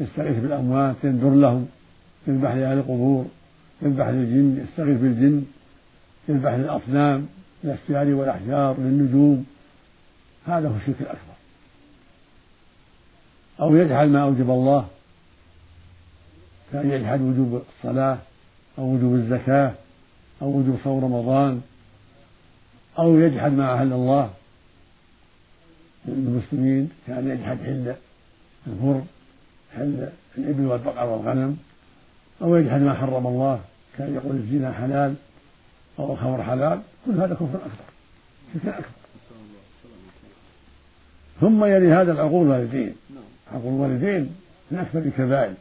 يستغيث 0.00 0.38
بالأموات 0.38 0.96
ينذر 1.04 1.34
لهم 1.34 1.68
يذبح 2.26 2.50
لأهل 2.50 2.78
القبور 2.78 3.26
يذبح 3.82 4.06
للجن 4.06 4.64
يستغيث 4.64 5.00
بالجن 5.00 5.44
يذبح 6.28 6.52
للأصنام 6.52 7.26
الأشجار 7.64 8.14
والأحجار 8.14 8.76
للنجوم. 8.78 9.46
هذا 10.46 10.68
هو 10.68 10.76
الشرك 10.76 11.00
الأكبر. 11.00 11.34
أو 13.60 13.76
يجحد 13.76 14.08
ما 14.08 14.22
أوجب 14.22 14.50
الله 14.50 14.88
كأن 16.72 16.90
يجحد 16.90 17.20
وجوب 17.20 17.62
الصلاة 17.78 18.18
أو 18.78 18.94
وجوب 18.94 19.14
الزكاة 19.14 19.72
أو 20.42 20.48
وجوب 20.48 20.78
صوم 20.84 21.04
رمضان 21.04 21.60
أو 22.98 23.18
يجحد 23.18 23.52
ما 23.52 23.72
أهل 23.72 23.92
الله. 23.92 24.30
للمسلمين 26.06 26.90
كأن 27.06 27.30
يجحد 27.30 27.58
حل 27.58 27.94
البر 28.66 29.02
حل 29.76 30.08
الإبل 30.38 30.66
والبقر 30.66 31.06
والغنم 31.06 31.56
أو 32.42 32.56
يجحد 32.56 32.80
ما 32.80 32.94
حرم 32.94 33.26
الله 33.26 33.60
كان 33.98 34.14
يقول 34.14 34.36
الزنا 34.36 34.72
حلال 34.72 35.14
أو 35.98 36.12
الخمر 36.12 36.42
حلال 36.42 36.80
كل 37.06 37.12
هذا 37.12 37.34
كفر 37.34 37.44
أكبر 37.44 37.84
شرك 38.54 38.74
أكبر. 38.74 38.88
ثم 41.40 41.64
يلي 41.64 41.92
هذا 41.92 42.12
العقول 42.12 42.46
الوالدين. 42.46 42.94
عقول 43.52 43.74
الوالدين 43.74 44.34
من 44.70 44.78
أكبر 44.78 45.00
الكبائر 45.00 45.54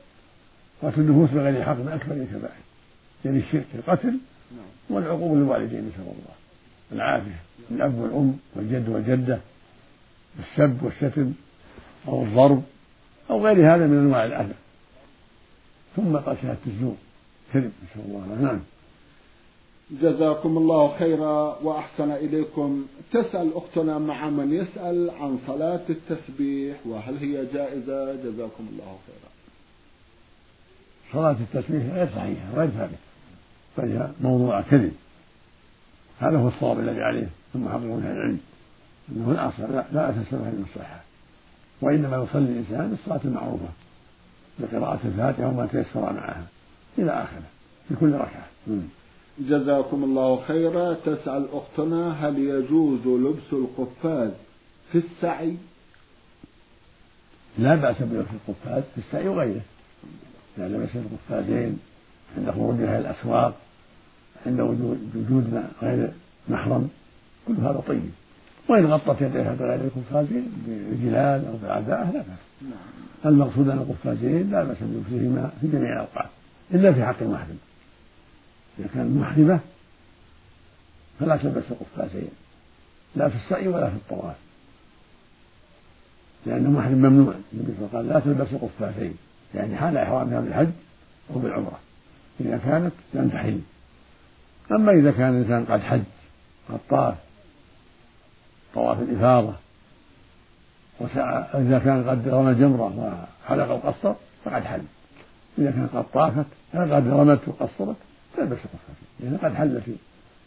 قتل 0.82 1.02
النفوس 1.02 1.30
بغير 1.30 1.64
حق 1.64 1.74
من 1.74 1.88
أكبر 1.88 2.16
الكبائر. 2.16 2.64
يعني 3.26 3.40
الشرك 3.40 3.66
القتل 3.76 4.18
والعقوق 4.90 5.34
للوالدين 5.34 5.80
نسأل 5.80 6.02
الله. 6.02 6.36
العافية. 6.92 7.40
الأب 7.72 7.96
والأم 7.96 8.38
والجد 8.56 8.90
والجدة 8.90 9.40
السب 10.40 10.84
والشتم 10.84 11.34
أو 12.08 12.24
الضرب 12.24 12.64
أو 13.30 13.46
غير 13.46 13.76
هذا 13.76 13.88
من 13.88 13.98
أنواع 13.98 14.26
الأذى. 14.26 14.54
ثم 15.96 16.18
قال 16.18 16.38
شهادة 16.42 16.60
الزور. 16.68 16.96
كذب 17.54 17.72
نسأل 17.84 18.06
الله. 18.06 18.42
نعم. 18.42 18.60
جزاكم 19.92 20.58
الله 20.58 20.98
خيرا 21.00 21.60
وأحسن 21.64 22.12
إليكم. 22.12 22.86
تسأل 23.12 23.52
أختنا 23.56 24.00
مع 24.00 24.30
من 24.30 24.54
يسأل 24.54 25.10
عن 25.10 25.40
صلاة 25.48 25.82
التسبيح 25.90 26.78
وهل 26.86 27.18
هي 27.18 27.46
جائزة؟ 27.54 28.16
جزاكم 28.16 28.68
الله 28.72 28.98
خيرا. 29.08 29.32
صلاة 31.14 31.38
التسبيح 31.40 31.94
غير 31.94 32.08
صحيحة 32.16 32.54
غير 32.56 32.70
ثابتة. 32.70 32.98
فهي 33.78 34.10
موضوع 34.22 34.62
كذب. 34.62 34.94
هذا 36.20 36.38
هو 36.38 36.48
الصواب 36.48 36.80
الذي 36.80 37.02
عليه 37.02 37.28
ثم 37.54 37.70
حققوا 37.70 37.98
أهل 37.98 38.12
العلم. 38.12 38.40
إنه 39.10 39.32
الأصل 39.32 39.74
لا, 39.74 39.86
لا 39.92 40.10
أساس 40.10 40.34
له 40.34 40.40
من 40.40 40.66
الصحة. 40.70 41.04
وإنما 41.82 42.24
يصلي 42.30 42.46
الإنسان 42.46 42.90
بالصلاه 42.90 43.20
المعروفة 43.26 43.68
بقراءة 44.60 45.00
الفاتحة 45.06 45.48
وما 45.48 45.66
تيسر 45.66 46.14
معها 46.14 46.48
إلى 46.98 47.12
آخره 47.12 47.44
في 47.90 47.96
كل 47.96 48.14
ركعة. 48.14 48.48
جزاكم 49.40 50.04
الله 50.04 50.42
خيرا. 50.48 50.94
تسأل 50.94 51.48
أختنا 51.54 52.28
هل 52.28 52.40
يجوز 52.40 53.08
لبس 53.08 53.54
القفاز 53.54 54.32
في 54.92 54.98
السعي؟ 54.98 55.58
لا 57.58 57.76
بأس 57.76 57.96
بلبس 58.00 58.28
القفاز 58.48 58.84
في 58.96 59.02
السعي 59.08 59.28
وغيره. 59.28 59.62
إذا 60.58 60.68
لبس 60.68 60.90
القفازين 60.96 61.80
عند 62.38 62.52
خروجها 62.52 63.00
إلى 63.00 63.10
الأسواق 63.10 63.56
عند 64.46 64.60
وجود 64.60 65.64
غير 65.82 66.12
محرم 66.50 66.90
كل 67.48 67.54
هذا 67.54 67.84
طيب. 67.88 68.10
وإن 68.70 68.86
غطت 68.86 69.22
يديها 69.22 69.56
بغير 69.56 69.80
القفازين 69.82 70.52
بجلال 70.68 71.46
أو 71.46 71.58
بعداء 71.64 72.12
لا 72.14 72.20
بأس. 72.20 72.72
المقصود 73.26 73.70
أن 73.70 73.78
القفازين 73.78 74.52
لا 74.52 74.64
بأس 74.64 74.78
بلبسهما 74.82 75.52
في 75.62 75.68
جميع 75.68 75.94
الأوقات 75.94 76.30
إلا 76.72 76.94
في 76.94 77.06
حق 77.06 77.16
المحرم. 77.22 77.58
إذا 78.80 78.88
كان 78.94 79.18
محرمة 79.18 79.60
فلا 81.20 81.38
تلبس 81.38 81.64
القفازين 81.72 82.30
لا 83.16 83.30
في 83.30 83.36
السعي 83.36 83.68
ولا 83.68 83.90
في 83.90 83.96
الطواف. 83.96 84.36
لأنه 86.46 86.70
محرم 86.70 86.98
ممنوع 86.98 87.34
النبي 87.54 87.74
صلى 87.78 87.88
الله 87.88 87.90
عليه 87.94 88.00
وسلم 88.00 88.00
قال 88.00 88.08
لا 88.08 88.20
تلبس 88.20 88.48
القفازين 88.54 89.14
يعني 89.56 89.76
حال 89.76 89.98
إحرامها 89.98 90.42
بالحج 90.42 90.70
أو 91.34 91.40
بالعمرة. 91.40 91.80
إذا 92.42 92.58
كانت 92.58 92.94
لم 93.14 93.30
تحل 93.30 93.60
أما 94.72 94.92
إذا 94.92 95.12
كان 95.12 95.30
الإنسان 95.30 95.66
قد 95.66 95.82
حج 95.82 96.02
قد 96.70 96.80
طاف 96.90 97.16
طواف 98.74 99.00
الإفاضة. 99.00 99.54
وسعى 101.00 101.44
إذا 101.54 101.80
كان 101.80 102.10
قد 102.10 102.28
رمى 102.28 102.52
الجمرة 102.52 103.26
وحلق 103.46 103.72
وقصر 103.72 104.14
فقد 104.46 104.64
حل. 104.64 104.82
إذا 105.58 105.72
كان 105.72 105.88
قد 105.94 106.06
طافت 106.14 106.46
قد 106.74 107.08
رمت 107.08 107.40
وقصرت 107.48 107.96
تلبس 108.38 108.58
القفازين 108.58 109.08
لأنه 109.20 109.38
قد 109.38 109.54
حل 109.56 109.82
في 109.82 109.92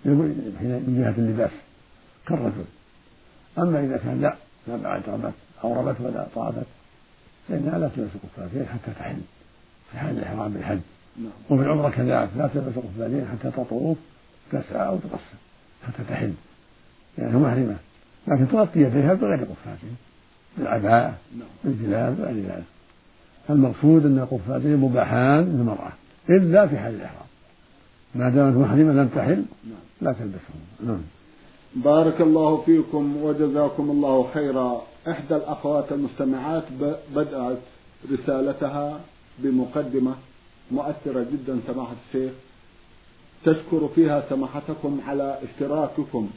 من 0.04 0.96
جهة 0.98 1.14
اللباس 1.18 1.50
كالرجل. 2.26 2.64
أما 3.58 3.80
إذا 3.80 3.96
كان 3.96 4.20
لا 4.20 4.36
ما 4.68 4.76
بعد 4.76 5.02
رمت 5.08 5.34
أو 5.64 5.80
رمت 5.80 6.00
ولا 6.00 6.26
طافت 6.34 6.66
فإنها 7.48 7.78
لا 7.78 7.88
تلبس 7.96 8.10
القفازين 8.14 8.66
حتى 8.66 8.92
تحل. 8.98 9.20
في 9.92 9.98
حال 9.98 10.18
الإحرام 10.18 10.52
بالحج. 10.52 10.78
نعم. 11.16 11.30
وفي 11.50 11.62
العمرة 11.62 11.90
كذلك 11.90 12.30
لا 12.36 12.48
تلبس 12.54 12.76
القفازين 12.76 13.28
حتى 13.32 13.50
تطوف 13.50 13.98
تسعى 14.52 14.86
أو 14.86 14.96
تقصر 14.96 15.36
حتى 15.86 16.04
تحل. 16.08 16.32
لأنها 17.18 17.38
محرمة. 17.38 17.76
لكن 18.28 18.48
تغطي 18.48 18.80
يديها 18.80 19.14
بغير 19.14 19.44
قفازين 19.44 19.96
بالعباءة 20.58 21.14
نعم. 21.38 21.48
بالجلاب 21.64 22.20
وغير 22.20 22.34
ذلك 22.34 22.64
المقصود 23.50 24.06
أن 24.06 24.18
القفازين 24.18 24.76
مباحان 24.76 25.44
للمرأة 25.44 25.92
إلا 26.30 26.66
في 26.66 26.78
حال 26.78 26.94
الإحرام. 26.94 27.26
ما 28.14 28.30
دامت 28.30 28.56
محرمة 28.56 28.92
لم 28.92 29.08
تحل 29.08 29.44
نعم. 29.64 29.78
لا 30.00 30.12
تلبسهم 30.12 30.60
نعم. 30.86 31.00
بارك 31.74 32.20
الله 32.20 32.62
فيكم 32.66 33.16
وجزاكم 33.22 33.90
الله 33.90 34.28
خيرا. 34.34 34.82
إحدى 35.08 35.36
الأخوات 35.36 35.92
المستمعات 35.92 36.64
بدأت 37.14 37.58
رسالتها 38.12 39.00
بمقدمة 39.38 40.14
مؤثرة 40.70 41.26
جدا 41.32 41.60
سماحة 41.66 41.94
الشيخ. 42.08 42.32
تشكر 43.44 43.88
فيها 43.94 44.24
سماحتكم 44.28 45.00
على 45.06 45.38
اشتراككم. 45.42 46.30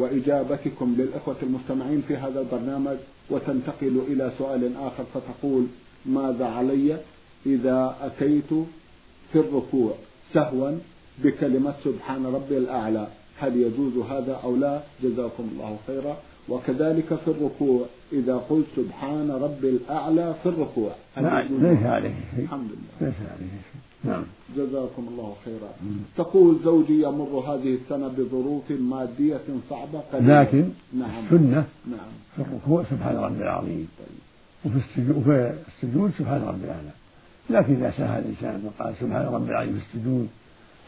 وإجابتكم 0.00 0.94
للإخوة 0.98 1.36
المستمعين 1.42 2.02
في 2.08 2.16
هذا 2.16 2.40
البرنامج 2.40 2.96
وتنتقل 3.30 4.02
إلى 4.08 4.32
سؤال 4.38 4.76
آخر 4.76 5.04
فتقول 5.14 5.66
ماذا 6.06 6.44
علي 6.44 6.96
إذا 7.46 7.96
أتيت 8.02 8.50
في 9.32 9.38
الركوع 9.38 9.94
سهوا 10.34 10.78
بكلمة 11.18 11.74
سبحان 11.84 12.26
ربي 12.26 12.58
الأعلى؟ 12.58 13.08
هل 13.38 13.56
يجوز 13.56 14.06
هذا 14.06 14.40
أو 14.44 14.56
لا؟ 14.56 14.82
جزاكم 15.02 15.48
الله 15.52 15.78
خيرا. 15.86 16.16
وكذلك 16.48 17.14
في 17.24 17.28
الركوع. 17.28 17.86
إذا 18.12 18.36
قلت 18.36 18.66
سبحان 18.76 19.30
ربي 19.30 19.68
الأعلى 19.68 20.34
في 20.42 20.48
الركوع. 20.48 20.92
ليس 21.50 21.82
عليه. 21.82 22.14
شيء 22.36 22.44
الحمد 22.44 22.68
لله. 22.70 23.08
ليس 23.08 23.14
عليه. 23.30 23.50
شيء 23.72 23.80
نعم. 24.04 24.22
جزاكم 24.56 25.08
الله 25.08 25.36
خيرا. 25.44 25.70
تقول 26.16 26.58
زوجي 26.64 27.02
يمر 27.02 27.44
هذه 27.48 27.74
السنة 27.74 28.08
بظروف 28.08 28.70
مادية 28.70 29.40
صعبة 29.70 30.00
قليلة. 30.12 30.42
لكن 30.42 30.68
نعم. 30.92 31.24
السنة 31.24 31.66
نعم. 31.86 32.10
في 32.36 32.42
الركوع 32.42 32.84
سبحان 32.90 33.16
ربي 33.16 33.42
العظيم. 33.42 33.88
طيب. 33.98 34.18
وفي 34.64 34.78
السجود 34.86 35.16
وفي 35.16 35.54
السجود 35.68 36.12
سبحان 36.18 36.42
ربي 36.42 36.64
الأعلى. 36.64 36.90
لكن 37.50 37.74
إذا 37.74 37.90
سهى 37.90 38.18
الإنسان 38.18 38.64
وقال 38.66 38.94
سبحان 39.00 39.26
ربي 39.26 39.50
العظيم 39.50 39.78
في 39.78 39.96
السجود 39.96 40.28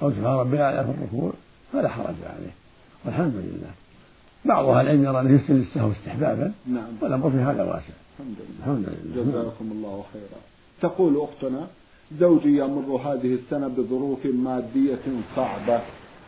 أو 0.02 0.10
سبحان 0.10 0.34
ربي 0.34 0.56
الأعلى 0.56 0.84
في 0.84 0.90
الركوع 0.90 1.32
فلا 1.72 1.88
حرج 1.88 2.14
عليه. 2.24 2.54
والحمد 3.04 3.34
لله. 3.34 3.81
بعض 4.44 4.68
أهل 4.68 4.86
العلم 4.86 5.04
يرى 5.04 5.20
أنه 5.20 5.34
يسجد 5.34 5.56
السهو 5.56 5.92
استحبابا 5.92 6.52
نعم. 6.66 6.84
والأمر 7.00 7.30
في 7.30 7.36
هذا 7.36 7.62
واسع. 7.62 7.94
الحمد 8.18 8.36
لله. 8.38 8.58
الحمد 8.58 8.86
لله. 9.04 9.22
جزاكم 9.22 9.70
الله 9.72 10.04
خيرا. 10.12 10.40
تقول 10.82 11.20
أختنا 11.20 11.66
زوجي 12.20 12.58
يمر 12.58 12.96
هذه 12.96 13.34
السنة 13.34 13.68
بظروف 13.68 14.26
مادية 14.26 15.04
صعبة 15.36 15.80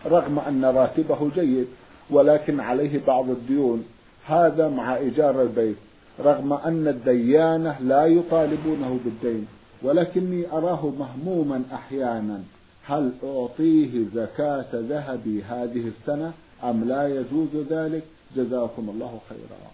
رغم 0.07 0.39
أن 0.39 0.65
راتبه 0.65 1.31
جيد 1.35 1.67
ولكن 2.11 2.61
عليه 2.61 3.05
بعض 3.07 3.31
الديون. 3.31 3.85
هذا 4.27 4.69
مع 4.69 4.97
إيجار 4.97 5.43
البيت 5.43 5.77
رغم 6.21 6.53
أن 6.53 6.89
الديانة 6.89 7.77
لا 7.81 8.07
يطالبونه 8.07 9.01
بالدين 9.05 9.47
ولكني 9.83 10.53
أراه 10.53 10.93
مهموما 10.99 11.63
أحيانا. 11.73 12.41
هل 12.87 13.13
أعطيه 13.25 14.05
زكاة 14.15 14.67
ذهبي 14.75 15.43
هذه 15.43 15.85
السنة؟ 15.89 16.33
أم 16.71 16.85
لا 16.85 17.09
يجوز 17.09 17.49
ذلك؟ 17.71 18.03
جزاكم 18.37 18.91
الله 18.91 19.21
خيرا. 19.29 19.71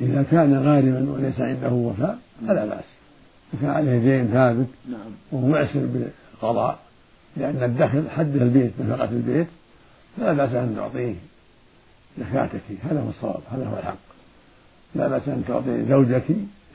إذا 0.00 0.22
كان 0.30 0.54
غارما 0.54 1.12
وليس 1.12 1.40
عنده 1.40 1.72
وفاء 1.72 2.18
فلا 2.48 2.64
بأس. 2.66 2.84
وكان 3.54 3.70
عليه 3.70 3.98
دين 3.98 4.28
ثابت 4.28 4.66
نعم. 4.88 5.10
وهو 5.32 5.46
معسر 5.46 5.86
بالقضاء 5.86 6.78
لأن 7.36 7.62
الدخل 7.62 8.10
حد 8.10 8.36
البيت 8.36 8.72
نفقة 8.80 9.04
البيت 9.04 9.46
فلا 10.16 10.32
بأس 10.32 10.52
أن 10.52 10.74
تعطيه 10.76 11.14
زكاتك. 12.18 12.60
هذا 12.82 13.00
هو 13.00 13.08
الصواب 13.08 13.40
هذا 13.52 13.66
هو 13.66 13.78
الحق. 13.78 13.96
لا 14.94 15.08
بأس 15.08 15.28
أن 15.28 15.44
تعطي 15.48 15.84
زوجك 15.84 16.24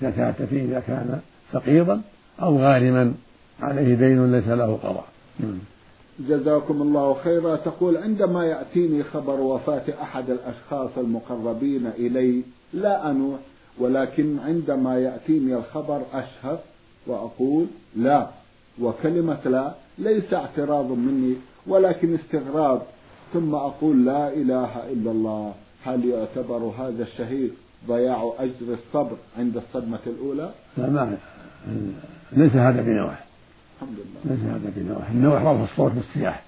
زكاتك 0.01 0.53
إذا 0.53 0.79
كان 0.79 1.19
فقيرا 1.51 2.01
أو 2.41 2.57
غارما 2.57 3.13
عليه 3.61 3.95
دين 3.95 4.31
ليس 4.31 4.47
له 4.47 4.79
قضاء. 4.83 5.07
نعم. 5.39 5.59
جزاكم 6.19 6.81
الله 6.81 7.13
خيرا. 7.23 7.55
تقول 7.55 7.97
عندما 7.97 8.45
يأتيني 8.45 9.03
خبر 9.03 9.39
وفاة 9.39 9.83
أحد 10.01 10.29
الأشخاص 10.29 10.89
المقربين 10.97 11.87
إلي 11.87 12.43
لا 12.73 13.11
أنوح 13.11 13.39
ولكن 13.79 14.39
عندما 14.39 14.99
يأتيني 14.99 15.55
الخبر 15.55 16.01
أشهد 16.13 16.59
وأقول 17.07 17.65
لا 17.95 18.27
وكلمة 18.81 19.39
لا 19.45 19.73
ليس 19.97 20.33
اعتراض 20.33 20.91
مني 20.91 21.35
ولكن 21.67 22.15
استغراب 22.15 22.81
ثم 23.33 23.55
أقول 23.55 24.05
لا 24.05 24.33
إله 24.33 24.91
إلا 24.91 25.11
الله. 25.11 25.53
هل 25.83 26.05
يعتبر 26.05 26.57
هذا 26.57 27.03
الشهيد 27.03 27.53
ضياع 27.87 28.33
أجر 28.39 28.73
الصبر 28.73 29.17
عند 29.37 29.57
الصدمة 29.57 29.99
الأولى؟ 30.07 30.49
لا 30.77 30.89
ما 30.89 31.17
ليس 32.31 32.51
هذا 32.51 32.81
بنوح 32.81 33.28
الحمد 33.81 33.97
لله 33.97 34.35
ليس 34.35 34.43
هذا 34.45 34.71
بنوح 34.75 35.09
النوح 35.09 35.41
رفع 35.41 35.63
الصوت 35.63 35.91
بالصياح 35.91 36.43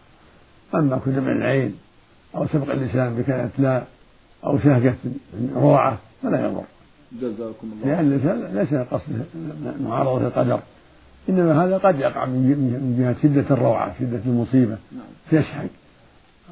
أما 0.75 0.97
كل 1.05 1.21
من 1.21 1.31
العين 1.31 1.75
أو 2.35 2.47
سبق 2.47 2.71
اللسان 2.71 3.15
بكلمة 3.15 3.49
لا 3.57 3.83
أو 4.45 4.59
شهقة 4.59 4.95
روعة 5.55 5.97
فلا 6.23 6.45
يضر. 6.45 6.63
جزاكم 7.21 7.71
الله. 7.73 8.01
لأن 8.01 8.49
ليس 8.53 8.73
قصد 8.73 9.25
معارضة 9.83 10.27
القدر. 10.27 10.59
إنما 11.29 11.65
هذا 11.65 11.77
قد 11.77 11.99
يقع 11.99 12.25
من 12.25 12.95
جهة 12.99 13.15
شدة 13.23 13.55
الروعة 13.55 13.99
شدة 13.99 14.21
المصيبة. 14.25 14.77
نعم. 14.91 15.01
فيشحق 15.29 15.65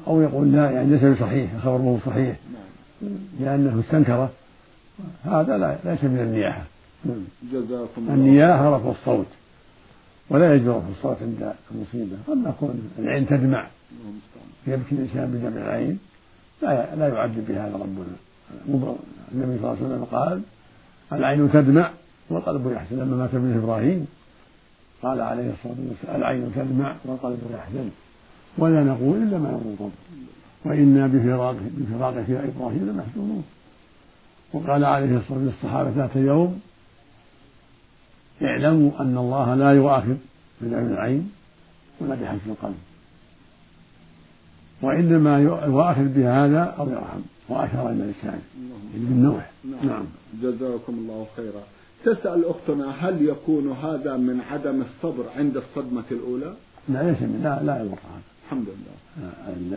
أو 0.06 0.20
يقول 0.20 0.52
لا 0.52 0.70
يعني 0.70 0.90
ليس 0.90 1.04
بصحيح 1.04 1.54
الخبر 1.54 1.78
مو 1.78 1.98
صحيح. 2.06 2.36
نعم. 2.52 3.12
لأنه 3.40 3.80
استنكره. 3.80 4.30
هذا 5.24 5.58
لا 5.58 5.76
ليس 5.84 6.04
من 6.04 6.18
النياحة. 6.18 6.64
جزاكم 7.52 7.86
الله. 7.98 8.14
النياحة 8.14 8.76
رفع 8.76 8.90
الصوت. 8.90 9.26
ولا 10.30 10.54
يجوز 10.54 10.68
رفع 10.68 10.88
الصوت 10.96 11.16
عند 11.22 11.52
المصيبة. 11.70 12.16
قد 12.28 12.38
يكون 12.46 12.90
العين 12.98 13.26
تدمع. 13.26 13.66
يبكي 14.66 14.94
الإنسان 14.94 15.26
بدمع 15.30 15.62
العين. 15.62 15.98
لا 16.62 16.94
لا 16.96 17.08
يعذب 17.08 17.44
بهذا 17.48 17.74
ربنا 17.74 18.14
النبي 19.32 19.58
صلى 19.58 19.70
الله 19.70 19.76
عليه 19.76 19.86
وسلم 19.86 20.04
قال 20.04 20.40
العين 21.12 21.52
تدمع 21.52 21.90
والقلب 22.30 22.72
يحزن. 22.72 22.96
لما 22.96 23.16
مات 23.16 23.34
ابن 23.34 23.58
إبراهيم 23.62 24.06
قال 25.02 25.20
عليه 25.20 25.50
الصلاة 25.50 25.76
والسلام 25.88 26.16
العين 26.16 26.52
تدمع 26.56 26.94
والقلب 27.04 27.38
يحزن. 27.54 27.90
ولا 28.58 28.84
نقول 28.84 29.22
إلا 29.22 29.38
ما 29.38 29.48
يرضي 29.50 29.74
الرب 29.74 29.90
وإنا 30.64 31.06
بفراقه 31.06 31.66
بفراقك 31.78 32.28
يا 32.28 32.44
إبراهيم 32.48 32.88
لمحزونون. 32.88 33.44
وقال 34.52 34.84
عليه 34.84 35.16
الصلاة 35.16 35.38
والسلام 35.38 35.44
للصحابة 35.44 35.90
ذات 35.90 36.16
يوم 36.16 36.60
اعلموا 38.42 38.90
أن 39.00 39.18
الله 39.18 39.54
لا 39.54 39.70
يؤاخذ 39.72 40.14
بدمع 40.60 40.78
العين 40.78 41.32
ولا 42.00 42.14
بحزن 42.14 42.38
القلب. 42.46 42.74
وإنما 44.82 45.38
يؤاخذ 45.40 46.04
بهذا 46.04 46.62
أو 46.78 46.88
يرحم 46.90 47.20
وأشار 47.48 47.90
إلى 47.90 48.04
لسانه. 48.12 48.40
اللهم 48.56 49.08
بالنوح. 49.08 49.50
نعم. 49.64 49.86
نعم. 49.88 50.04
جزاكم 50.42 50.92
الله 50.92 51.26
خيرا. 51.36 51.62
تسأل 52.04 52.44
أختنا 52.44 53.08
هل 53.08 53.28
يكون 53.28 53.72
هذا 53.72 54.16
من 54.16 54.40
عدم 54.50 54.82
الصبر 54.82 55.24
عند 55.36 55.56
الصدمة 55.56 56.04
الأولى؟ 56.10 56.54
لا 56.88 57.10
ليس 57.10 57.22
من 57.22 57.40
لا 57.44 57.62
لا 57.62 57.76
يضر 57.82 57.92
هذا. 57.92 58.22
الحمد 58.46 58.66
لله. 58.66 58.96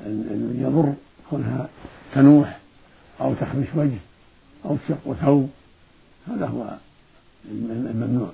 الذي 0.08 0.62
يضر 0.63 0.93
كونها 1.30 1.67
تنوح 2.15 2.60
أو 3.21 3.34
تخمش 3.34 3.67
وجه 3.76 3.97
أو 4.65 4.78
تشق 4.88 5.13
ثوب 5.13 5.49
هذا 6.28 6.45
هو 6.45 6.63
الم- 7.52 7.88
الممنوع. 7.91 8.30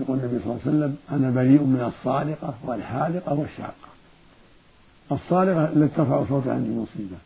يقول 0.00 0.18
النبي 0.18 0.44
صلى 0.44 0.52
الله 0.52 0.60
عليه 0.66 0.76
وسلم 0.76 0.96
أنا 1.10 1.30
بريء 1.30 1.62
من 1.62 1.92
الصالقة 1.92 2.54
والحالقة 2.64 3.34
والشاقة 3.34 3.88
الصالقة 5.12 5.64
التي 5.64 5.96
ترفع 5.96 6.24
صوتها 6.28 6.54
عند 6.54 6.66
المصيبة 6.66 7.16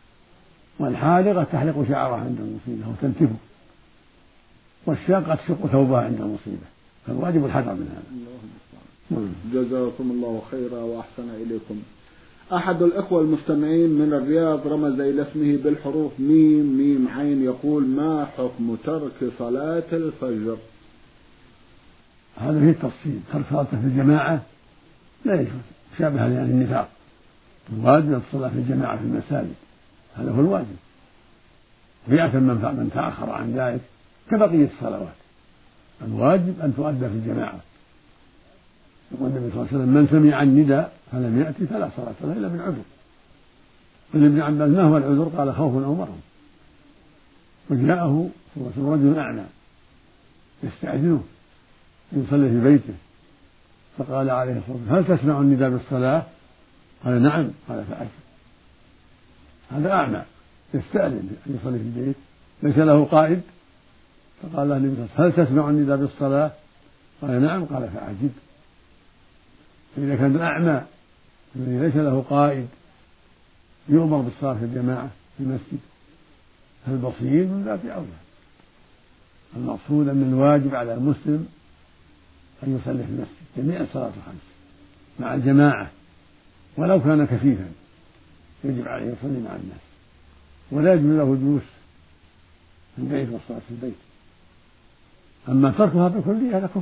والحالقة 0.79 1.43
تحلق 1.43 1.85
شعرها 1.87 2.17
عند 2.17 2.37
المصيبة 2.39 2.87
أو 2.87 2.91
تنتفه 3.01 3.35
والشاقة 4.85 5.35
تشق 5.35 5.67
ثوبها 5.67 6.01
عند 6.01 6.21
المصيبة 6.21 6.67
فالواجب 7.07 7.45
الحذر 7.45 7.73
من 7.73 7.89
هذا. 7.91 8.03
نعم. 9.11 9.29
جزاكم 9.53 10.11
الله 10.11 10.41
خيرا 10.51 10.77
وأحسن 10.77 11.29
إليكم 11.29 11.79
أحد 12.53 12.81
الإخوة 12.81 13.21
المستمعين 13.21 13.89
من 13.89 14.13
الرياض 14.13 14.67
رمز 14.67 14.99
إلى 14.99 15.21
اسمه 15.21 15.57
بالحروف 15.63 16.11
ميم 16.19 16.77
ميم 16.77 17.07
عين 17.07 17.43
يقول 17.43 17.85
ما 17.85 18.25
حكم 18.25 18.75
ترك 18.85 19.31
صلاة 19.39 19.83
الفجر 19.93 20.57
هذا 22.37 22.59
فيه 22.59 22.71
تفصيل. 22.71 23.19
ترك 23.33 23.43
صلاته 23.49 23.81
في 23.81 23.87
الجماعة 23.87 24.41
لا 25.25 25.33
يجوز. 25.33 25.61
شابه 25.99 26.27
لأهل 26.27 26.49
النفاق. 26.49 26.89
الواجب 27.73 28.21
الصلاة 28.27 28.49
في 28.49 28.55
الجماعة 28.55 28.97
في 28.97 29.03
المساجد. 29.03 29.55
هذا 30.15 30.31
هو 30.31 30.39
الواجب. 30.39 30.75
ويأثم 32.07 32.37
من 32.37 32.55
من 32.55 32.91
تأخر 32.93 33.29
عن 33.29 33.53
ذلك 33.53 33.81
كبقية 34.31 34.67
الصلوات. 34.75 35.15
الواجب 36.01 36.61
أن 36.61 36.73
تؤدى 36.77 37.09
في 37.09 37.15
الجماعة. 37.15 37.59
يقول 39.11 39.29
النبي 39.29 39.51
صلى 39.51 39.61
الله 39.61 39.67
عليه 39.73 39.77
وسلم 39.77 39.93
من 39.93 40.07
سمع 40.07 40.43
النداء 40.43 40.93
فلم 41.11 41.41
يأتي 41.41 41.67
فلا 41.67 41.89
صلاة 41.97 42.13
له 42.21 42.33
إلا 42.33 42.47
من 42.47 42.59
عذر 42.59 42.83
قال 44.13 44.25
ابن 44.25 44.41
عباس 44.41 44.69
ما 44.69 44.83
هو 44.83 44.97
العذر؟ 44.97 45.31
قال 45.37 45.55
خوف 45.55 45.83
أو 45.83 45.95
مرض. 45.95 46.19
وجاءه 47.69 48.29
صلى 48.55 48.61
الله 48.61 48.71
عليه 48.71 48.81
وسلم 48.81 48.89
رجل 48.89 49.19
أعمى 49.19 49.45
يستأذنه. 50.63 51.23
يصلي 52.13 52.49
في 52.49 52.59
بيته. 52.59 52.93
فقال 53.97 54.29
عليه 54.29 54.57
الصلاة 54.57 54.77
والسلام 54.77 54.95
هل 54.95 55.17
تسمع 55.17 55.39
النداء 55.39 55.69
بالصلاة؟ 55.69 56.23
قال 57.03 57.21
نعم. 57.21 57.49
قال 57.69 57.83
فأجب 57.85 58.09
هذا 59.71 59.91
أعمى. 59.91 60.23
يستأذن 60.73 61.37
أن 61.47 61.59
يصلي 61.61 61.79
في 61.79 61.83
البيت. 61.83 62.15
ليس 62.63 62.77
له 62.77 63.05
قائد. 63.05 63.41
فقال 64.41 64.69
له 64.69 64.77
النبي 64.77 64.95
صلى 64.95 65.03
الله 65.03 65.15
عليه 65.17 65.33
وسلم 65.33 65.43
هل 65.43 65.47
تسمع 65.47 65.69
النداء 65.69 65.97
بالصلاة؟ 65.97 66.51
قال 67.21 67.41
نعم. 67.41 67.65
قال 67.65 67.89
فأعجب 67.89 68.31
فإذا 69.95 70.15
كان 70.15 70.35
الأعمى 70.35 70.81
الذي 71.55 71.79
ليس 71.79 71.95
له 71.95 72.25
قائد 72.29 72.67
يؤمر 73.89 74.17
بالصلاة 74.17 74.53
في 74.53 74.65
الجماعة 74.65 75.09
في 75.37 75.43
المسجد. 75.43 75.79
فالبصير 76.85 77.45
من 77.45 77.63
ذات 77.65 77.85
أولى. 77.85 78.07
المقصود 79.55 80.07
أن 80.07 80.33
الواجب 80.33 80.75
على 80.75 80.93
المسلم 80.93 81.47
أن 82.63 82.79
يصلي 82.81 83.03
في 83.03 83.09
المسجد 83.09 83.27
جميع 83.57 83.81
الصلاة 83.81 84.07
الخمس 84.07 84.43
مع 85.19 85.33
الجماعة 85.33 85.91
ولو 86.77 87.03
كان 87.03 87.25
كفيفا 87.25 87.71
يجب 88.63 88.87
عليه 88.87 89.05
يصلي 89.05 89.39
مع 89.39 89.55
الناس. 89.55 89.83
ولا 90.71 90.93
يجوز 90.93 91.05
له 91.05 91.33
الجلوس 91.33 91.61
في 92.95 93.01
البيت 93.01 93.29
والصلاة 93.29 93.59
في 93.59 93.71
البيت. 93.71 93.93
أما 95.49 95.71
تركها 95.71 96.07
بالكلية 96.07 96.57
هذا 96.57 96.67
كفر. 96.67 96.81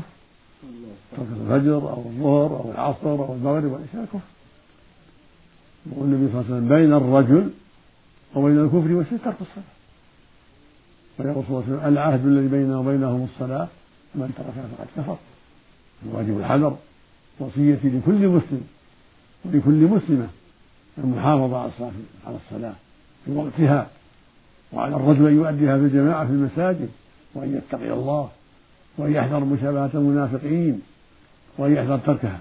ترك 1.17 1.27
الفجر 1.41 1.89
أو 1.89 2.03
الظهر 2.05 2.59
أو 2.59 2.71
العصر 2.71 3.09
أو 3.09 3.33
المغرب 3.33 3.71
والعشاء 3.71 4.05
كفر. 4.05 4.19
يقول 5.85 6.03
النبي 6.03 6.31
صلى 6.31 6.41
الله 6.41 6.53
عليه 6.53 6.55
وسلم 6.55 6.69
بين 6.69 6.93
الرجل 6.93 7.51
وبين 8.35 8.59
الكفر 8.59 8.93
والشرك 8.93 9.19
ترك 9.23 9.35
الصلاة. 9.41 9.63
ويقول 11.19 11.43
صلى 11.43 11.49
الله 11.49 11.63
عليه 11.67 11.77
وسلم 11.77 11.93
العهد 11.93 12.25
الذي 12.25 12.47
بيننا 12.47 12.77
وبينهم 12.77 13.27
الصلاة 13.33 13.67
من 14.15 14.33
تركها 14.37 14.67
فقد 14.77 14.87
كفر. 14.97 15.17
الواجب 16.05 16.39
الحذر 16.39 16.77
وصيتي 17.39 17.89
لكل 17.89 18.27
مسلم 18.27 18.61
ولكل 19.45 19.71
مسلمة 19.71 20.27
المحافظة 20.97 21.57
على 22.27 22.37
الصلاة 22.45 22.73
في 23.25 23.31
وقتها 23.31 23.87
وعلى 24.73 24.95
الرجل 24.95 25.27
أن 25.27 25.35
يؤديها 25.35 25.77
في 25.77 25.83
الجماعة 25.83 26.25
في 26.25 26.31
المساجد 26.31 26.89
وأن 27.35 27.55
يتقي 27.55 27.93
الله 27.93 28.29
وأن 28.97 29.13
يحذر 29.13 29.39
مشابهة 29.39 29.89
المنافقين 29.93 30.81
وأن 31.57 31.73
يحذر 31.73 31.97
تركها. 31.97 32.39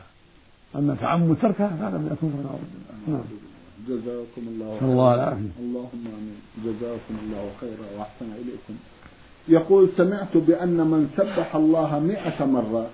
أما 0.77 0.95
تعمد 0.95 1.37
تركها 1.43 1.69
فهذا 1.69 1.99
من 1.99 2.09
الكفر 2.11 2.27
نعوذ 2.27 2.61
بالله 2.73 3.19
نعم. 3.19 3.25
جزاكم 3.89 4.49
الله 4.49 4.77
نسأل 4.77 4.89
الله 4.89 5.15
العافية. 5.15 5.51
اللهم 5.61 6.05
آمين. 6.19 6.37
جزاكم 6.65 7.15
الله 7.25 7.51
خيرا 7.61 7.99
وأحسن 7.99 8.27
إليكم. 8.33 8.75
يقول 9.49 9.89
سمعت 9.97 10.37
بأن 10.37 10.77
من 10.77 11.11
سبح 11.17 11.57
الله 11.57 11.99
مئة 11.99 12.45
مرة 12.45 12.87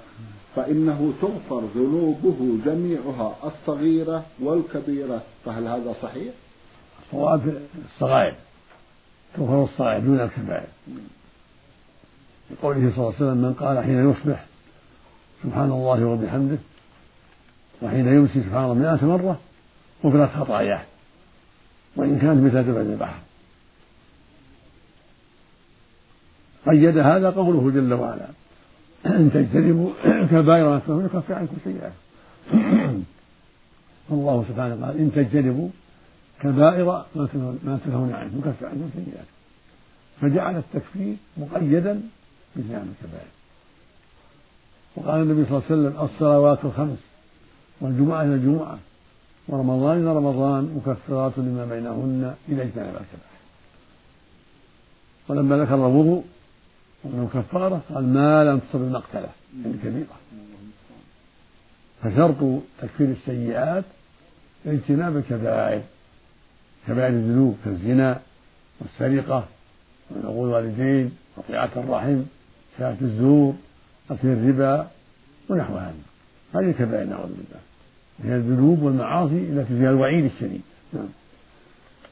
فإنه 0.56 1.12
تغفر 1.22 1.62
ذنوبه 1.74 2.58
جميعها 2.64 3.36
الصغيرة 3.44 4.26
والكبيرة. 4.40 5.22
فهل 5.44 5.66
هذا 5.66 5.94
صحيح؟ 6.02 6.34
الصواب 7.06 7.62
الصغائر 7.94 8.34
تغفر 9.36 9.64
الصغائر 9.64 10.00
دون 10.00 10.20
الكبائر. 10.20 10.68
لقوله 12.50 12.92
صلى 12.96 12.98
الله 12.98 13.14
عليه 13.14 13.16
وسلم 13.16 13.36
من 13.36 13.54
قال 13.54 13.84
حين 13.84 14.10
يصبح 14.10 14.44
سبحان 15.42 15.70
الله 15.70 16.04
وبحمده 16.04 16.58
وحين 17.82 18.08
يمسي 18.08 18.42
سبحان 18.42 18.64
الله 18.64 18.74
مئة 18.74 19.06
مرة 19.06 19.38
غفرت 20.04 20.30
خطاياه 20.30 20.82
وإن 21.96 22.18
كانت 22.18 22.44
مثل 22.44 22.64
زبد 22.64 22.90
البحر 22.90 23.18
قيد 26.66 26.98
هذا 26.98 27.30
قوله 27.30 27.70
جل 27.70 27.94
وعلا. 27.94 28.26
إن 29.06 29.30
تجتنبوا 29.34 29.90
كبائر 30.30 30.68
ما 30.68 30.80
تنهون 30.86 31.04
يكفر 31.04 31.34
عنكم 31.34 31.56
سيئات 31.64 31.92
الله 34.10 34.44
سبحانه 34.48 34.86
قال 34.86 34.98
إن 34.98 35.12
تجتنبوا 35.12 35.68
كبائر 36.40 37.04
ما 37.64 37.78
تنهون 37.84 38.12
عنه 38.12 38.32
يكفر 38.38 38.66
عنكم 38.66 38.90
سيئات 38.94 39.26
فجعل 40.20 40.56
التكفير 40.56 41.16
مقيدا 41.36 42.00
بزعم 42.56 42.86
الكبائر. 42.92 43.30
وقال 44.96 45.22
النبي 45.22 45.44
صلى 45.44 45.58
الله 45.58 45.62
عليه 45.70 45.80
وسلم 45.80 46.04
الصلوات 46.04 46.58
الخمس 46.64 46.98
والجمعة 47.80 48.22
إلى 48.22 48.34
الجمعة 48.34 48.78
ورمضان 49.48 50.02
إلى 50.02 50.16
رمضان 50.16 50.62
مكفرات 50.76 51.32
لما 51.36 51.64
بينهن 51.64 52.34
إذا 52.48 52.62
اجتنب 52.62 52.88
الكبائر. 52.88 53.36
ولما 55.28 55.56
ذكر 55.56 55.74
الوضوء 55.74 56.24
كفارة 57.34 57.82
قال 57.94 58.04
ما 58.04 58.44
لم 58.44 58.58
تصب 58.58 58.82
المقتلة. 58.82 59.28
يعني 59.64 59.76
كبيرة. 59.84 60.16
فشرط 62.02 62.62
تكفير 62.82 63.08
السيئات 63.08 63.84
اجتناب 64.66 65.16
الكبائر. 65.16 65.82
كبائر 66.86 67.08
الذنوب 67.08 67.56
كالزنا 67.64 68.20
والسرقة 68.80 69.44
وعقول 70.10 70.48
الوالدين 70.48 71.16
قطيعة 71.36 71.70
الرحم 71.76 72.22
شهادة 72.78 73.00
الزور 73.00 73.54
أكل 74.10 74.28
الربا 74.28 74.88
ونحو 75.48 75.76
هذا. 75.76 75.94
هذه 76.54 76.70
كبائر 76.70 77.06
نعوذ 77.06 77.28
بالله. 77.28 77.60
هي 78.24 78.36
الذنوب 78.36 78.82
والمعاصي 78.82 79.38
التي 79.38 79.78
فيها 79.78 79.90
الوعيد 79.90 80.24
الشديد. 80.24 80.62
نعم. 80.92 81.08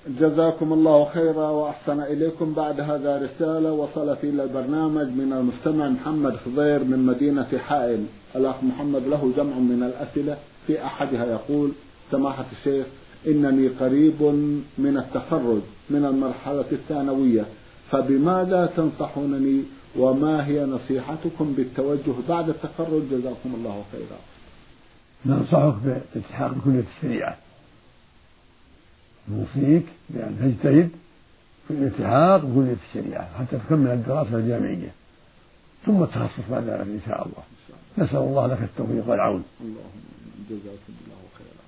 جزاكم 0.08 0.72
الله 0.72 1.04
خيرا 1.04 1.48
وأحسن 1.50 2.00
إليكم 2.00 2.54
بعد 2.54 2.80
هذا 2.80 3.18
رسالة 3.18 3.72
وصلت 3.72 4.24
إلى 4.24 4.42
البرنامج 4.42 5.06
من 5.06 5.32
المستمع 5.32 5.88
محمد 5.88 6.36
خضير 6.36 6.84
من 6.84 7.06
مدينة 7.06 7.58
حائل. 7.58 8.06
الأخ 8.36 8.54
محمد 8.64 9.02
له 9.06 9.32
جمع 9.36 9.58
من 9.58 9.82
الأسئلة 9.82 10.36
في 10.66 10.84
أحدها 10.84 11.26
يقول 11.26 11.70
سماحة 12.10 12.44
الشيخ 12.52 12.86
إنني 13.26 13.68
قريب 13.68 14.22
من 14.78 14.96
التخرج 14.96 15.60
من 15.90 16.04
المرحلة 16.04 16.64
الثانوية 16.72 17.44
فبماذا 17.90 18.72
تنصحونني 18.76 19.62
وما 19.98 20.46
هي 20.46 20.64
نصيحتكم 20.64 21.52
بالتوجه 21.56 22.14
بعد 22.28 22.48
التخرج؟ 22.48 23.02
جزاكم 23.10 23.54
الله 23.54 23.84
خيرا. 23.92 24.18
ننصحك 25.26 25.74
بالالتحاق 25.84 26.54
بكلية 26.54 26.84
الشريعة. 26.96 27.43
نوصيك 29.28 29.86
بأن 30.10 30.36
تجتهد 30.40 30.90
في 31.68 31.74
الالتحاق 31.74 32.44
بكلية 32.44 32.76
الشريعة 32.88 33.28
حتى 33.38 33.58
تكمل 33.58 33.90
الدراسة 33.90 34.36
الجامعية. 34.36 34.92
ثم 35.86 36.02
التخصص 36.02 36.42
بعد 36.50 36.62
ذلك 36.62 36.80
إن 36.80 37.00
شاء 37.06 37.26
الله. 37.26 37.42
نسأل 37.98 38.18
الله 38.18 38.46
لك 38.46 38.62
التوفيق 38.62 39.08
والعون. 39.08 39.44
اللهم 39.60 40.02
جزاكم 40.50 40.92
الله 41.04 41.22
خيرا. 41.38 41.64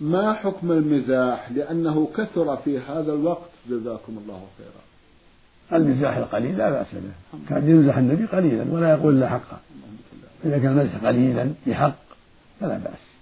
ما 0.00 0.34
حكم 0.34 0.72
المزاح؟ 0.72 1.50
لأنه 1.50 2.08
كثر 2.16 2.56
في 2.56 2.78
هذا 2.78 3.12
الوقت. 3.12 3.50
جزاكم 3.70 4.18
الله 4.18 4.46
خيرا. 4.58 5.78
المزاح 5.80 6.16
القليل 6.16 6.58
لا 6.58 6.70
بأس 6.70 6.86
به. 6.94 7.38
كان 7.48 7.70
يمزح 7.70 7.96
النبي 7.96 8.24
قليلا 8.24 8.64
ولا 8.70 8.90
يقول 8.90 9.16
إلا 9.16 9.28
حقا. 9.28 9.60
إذا 10.44 10.58
كان 10.58 10.78
المزح 10.78 11.06
قليلا 11.06 11.52
بحق 11.66 11.96
فلا 12.60 12.78
بأس. 12.78 13.15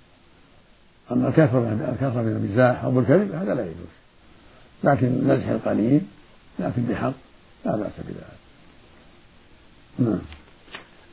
أما 1.12 1.28
الكثرة 1.28 1.92
الكثرة 1.92 2.22
من 2.22 2.36
المزاح 2.36 2.84
أو 2.84 2.90
بالكذب 2.90 3.32
هذا 3.32 3.54
لا 3.54 3.62
يجوز. 3.62 3.94
لكن 4.84 5.06
المزح 5.06 5.48
القليل 5.48 6.00
لكن 6.58 6.82
بحق 6.82 7.12
لا 7.66 7.76
بأس 7.76 7.92
بذلك. 7.98 8.38
نعم. 9.98 10.18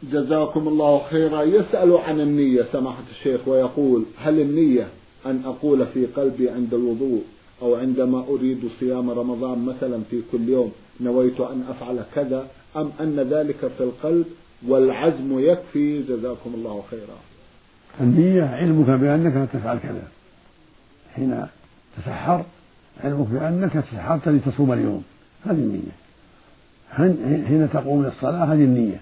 جزاكم 0.04 0.68
الله 0.68 1.02
خيرا. 1.10 1.44
يسأل 1.44 1.98
عن 1.98 2.20
النية 2.20 2.66
سماحة 2.72 3.04
الشيخ 3.12 3.48
ويقول 3.48 4.06
هل 4.18 4.40
النية 4.42 4.88
أن 5.26 5.42
أقول 5.46 5.88
في 5.88 6.06
قلبي 6.06 6.50
عند 6.50 6.74
الوضوء 6.74 7.24
أو 7.62 7.76
عندما 7.76 8.26
أريد 8.30 8.70
صيام 8.80 9.10
رمضان 9.10 9.66
مثلا 9.66 10.02
في 10.12 10.22
كل 10.32 10.50
يوم 10.50 10.72
نويت 11.02 11.40
أن 11.40 11.64
أفعل 11.70 12.04
كذا 12.16 12.48
أم 12.78 12.92
أن 13.00 13.20
ذلك 13.20 13.68
في 13.78 13.84
القلب 13.84 14.26
والعزم 14.68 15.40
يكفي؟ 15.40 16.02
جزاكم 16.02 16.54
الله 16.54 16.84
خيرا. 16.92 17.31
النية 18.02 18.44
علمك 18.44 18.90
بأنك 18.90 19.50
تفعل 19.54 19.78
كذا. 19.78 20.04
حين 21.16 21.46
تسحر 21.98 22.46
علمك 23.04 23.28
بأنك 23.28 23.74
تسحرت 23.74 24.28
لتصوم 24.28 24.74
اليوم. 24.74 25.04
هذه 25.46 25.52
النية. 25.52 25.92
حين 27.48 27.70
تقوم 27.74 28.06
للصلاة 28.06 28.46
هذه 28.46 28.64
النية. 28.64 29.00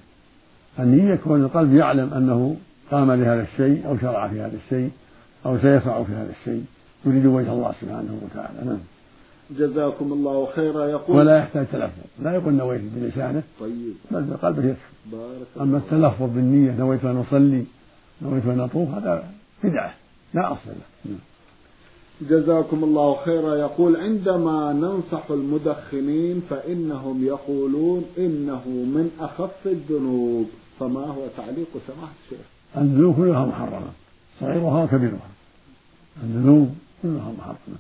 النية 0.80 1.16
كون 1.16 1.42
القلب 1.42 1.74
يعلم 1.74 2.14
أنه 2.14 2.56
قام 2.92 3.12
لهذا 3.12 3.42
الشيء 3.42 3.88
أو 3.88 3.98
شرع 3.98 4.28
في 4.28 4.42
هذا 4.42 4.58
الشيء 4.66 4.92
أو 5.46 5.58
سيفعل 5.58 6.06
في 6.06 6.12
هذا 6.12 6.34
الشيء. 6.40 6.66
يريد 7.06 7.26
وجه 7.26 7.54
الله 7.54 7.74
سبحانه 7.82 8.20
وتعالى. 8.24 8.66
نعم. 8.66 8.78
جزاكم 9.52 10.14
الله 10.14 10.48
خيرا. 10.56 10.86
يقول 10.86 11.18
ولا 11.18 11.38
يحتاج 11.38 11.66
تلفظ. 11.72 12.04
لا 12.22 12.34
يقول 12.34 12.54
نويت 12.54 12.82
بلسانه. 12.96 13.44
طيب. 13.60 13.94
بل 14.12 14.24
بقلبه 14.24 14.64
يكفي 14.66 14.80
أما 15.62 15.78
التلفظ 15.78 16.30
بالنية 16.36 16.72
نويت 16.72 17.06
أن 17.06 17.18
أصلي. 17.18 17.64
نويت 18.22 18.46
أن 18.46 18.60
أطوف 18.60 18.90
هذا 18.90 19.30
بدعة 19.64 19.94
لا 20.34 20.52
أصل 20.52 20.60
له. 20.68 21.12
نعم. 21.12 21.20
جزاكم 22.22 22.84
الله 22.84 23.16
خيرا. 23.26 23.56
يقول 23.56 23.98
عندما 23.98 24.74
ننصح 24.74 25.32
المدخنين 25.32 26.42
فإنهم 26.50 27.26
يقولون 27.26 28.06
إنه 28.18 28.68
من 28.68 29.12
أخف 29.20 29.68
الذنوب. 29.68 30.50
فما 30.80 31.06
هو 31.06 31.28
تعليق 31.38 31.68
سماحة 31.88 32.14
الشيخ؟ 32.24 32.46
الذنوب 32.78 33.16
كلها 33.16 33.46
محرمة. 33.46 33.92
صغيرها 34.40 34.84
وكبيرها. 34.84 35.30
الذنوب 36.24 36.76
كلها 37.04 37.32
محرمة. 37.38 37.80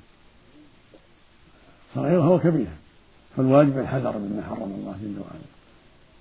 صغيرها 1.95 2.29
وكبيرها. 2.29 2.77
فالواجب 3.37 3.79
الحذر 3.79 4.17
مما 4.17 4.43
حرم 4.49 4.71
الله 4.79 4.95
جل 5.03 5.19
وعلا. 5.19 5.49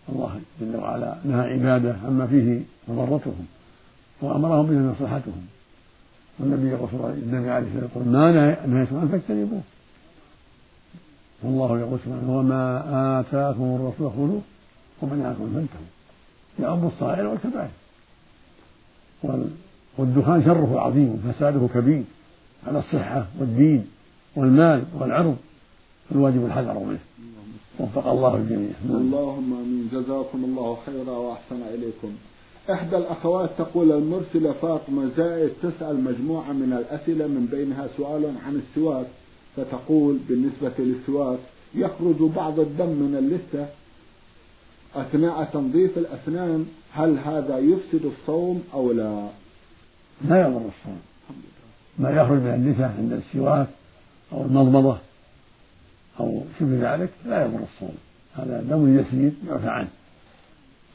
الله 0.09 0.41
جل 0.61 0.77
وعلا 0.77 1.17
نهى 1.25 1.53
عباده 1.53 1.97
عما 2.05 2.27
فيه 2.27 2.61
مضرتهم. 2.89 3.47
وأمرهم 4.23 4.67
به 4.67 4.75
مصلحتهم 4.75 5.47
والنبي 6.39 6.69
يقول 6.69 6.89
النبي 7.11 7.51
عليه 7.51 7.67
الصلاة 7.67 7.91
والسلام 7.95 8.13
ما 8.13 8.67
نهيتم 8.67 8.97
عنه 8.97 9.09
فاجتنبوه 9.11 9.61
والله 11.43 11.81
يقول 11.81 11.99
سبحانه 12.05 12.39
وما 12.39 13.21
آتاكم 13.21 13.63
الرسول 13.63 14.11
خذوه 14.11 14.41
وما 15.03 15.17
نهاكم 15.17 15.47
فانتهوا 15.55 15.91
يعم 16.61 16.87
الصغائر 16.87 17.27
والكبائر. 17.27 17.71
والدخان 19.99 20.45
شره 20.45 20.81
عظيم 20.81 21.11
وفساده 21.15 21.69
كبير 21.75 22.05
على 22.67 22.79
الصحة 22.79 23.27
والدين 23.39 23.87
والمال 24.37 24.85
والعرض. 24.99 25.37
الواجب 26.13 26.47
الحذر 26.47 26.79
منه. 26.79 26.99
وفق 27.79 28.07
الله 28.07 28.37
الجميع. 28.37 28.71
اللهم 28.85 29.55
آمين. 29.55 29.89
جزاكم 29.93 30.45
الله 30.45 30.79
خيرا 30.87 31.11
وأحسن 31.11 31.63
إليكم. 31.75 32.13
إحدى 32.71 32.97
الأخوات 32.97 33.51
تقول 33.59 33.93
المرسلة 33.93 34.53
فاطمة 34.53 35.11
زائد 35.17 35.51
تسأل 35.63 36.05
مجموعة 36.05 36.53
من 36.53 36.73
الأسئلة 36.73 37.27
من 37.27 37.47
بينها 37.51 37.89
سؤال 37.97 38.33
عن 38.47 38.63
السواك 38.63 39.07
فتقول 39.57 40.19
بالنسبة 40.29 40.73
للسواك 40.79 41.39
يخرج 41.75 42.17
بعض 42.37 42.61
الدم 42.61 42.89
من 42.89 43.17
اللثة. 43.19 43.67
أثناء 44.95 45.45
تنظيف 45.45 45.99
الأسنان 45.99 46.67
هل 46.93 47.19
هذا 47.19 47.59
يفسد 47.59 48.05
الصوم 48.05 48.63
أو 48.75 48.93
لا؟ 48.93 49.29
لا 50.29 50.41
يضر 50.41 50.57
الصوم. 50.57 51.01
ما 51.99 52.11
يخرج 52.11 52.39
من 52.39 52.55
اللثة 52.55 52.87
عند 52.87 53.13
السواك 53.13 53.69
أو 54.33 54.43
المضمضة 54.43 54.99
أو 56.21 56.43
شبه 56.61 56.95
ذلك 56.95 57.11
لا 57.27 57.45
يضر 57.45 57.61
الصوم. 57.75 57.97
هذا 58.35 58.63
دم 58.71 58.99
يسير 58.99 59.33
يعفى 59.49 59.69
عنه. 59.69 59.89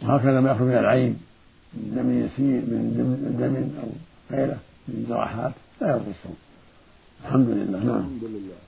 وهكذا 0.01 0.39
ما 0.41 0.51
يخرج 0.51 0.67
من 0.67 0.77
العين. 0.77 1.32
من 1.75 1.95
دم 1.95 2.09
يسير 2.25 2.61
من 2.71 3.35
دم 3.39 3.55
أو 3.81 3.89
غيره 4.37 4.57
من 4.87 5.05
جراحات 5.09 5.51
لا 5.81 5.87
يضر 5.87 6.11
الصوم 6.15 6.35
الحمد 7.25 7.49
لله 7.49 7.79
نعم. 7.79 7.97
الحمد 7.97 8.23
لله. 8.23 8.59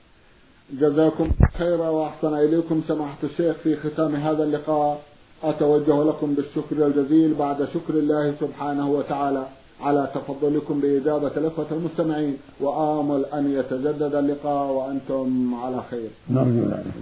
جزاكم 0.80 1.30
خيرا 1.58 1.88
وأحسن 1.88 2.34
إليكم 2.34 2.82
سماحة 2.88 3.18
الشيخ 3.24 3.56
في 3.56 3.76
ختام 3.76 4.14
هذا 4.16 4.42
اللقاء. 4.44 5.02
أتوجه 5.42 6.04
لكم 6.04 6.34
بالشكر 6.34 6.86
الجزيل 6.86 7.34
بعد 7.34 7.68
شكر 7.74 7.94
الله 7.94 8.34
سبحانه 8.40 8.90
وتعالى 8.90 9.46
على 9.80 10.10
تفضلكم 10.14 10.80
بإجابة 10.80 11.32
الإخوة 11.36 11.66
المستمعين. 11.70 12.36
وآمل 12.60 13.24
أن 13.24 13.50
يتجدد 13.58 14.14
اللقاء 14.14 14.72
وأنتم 14.72 15.54
على 15.54 15.82
خير. 15.90 16.10
نرجو 16.30 16.62
ذلك. 16.72 16.94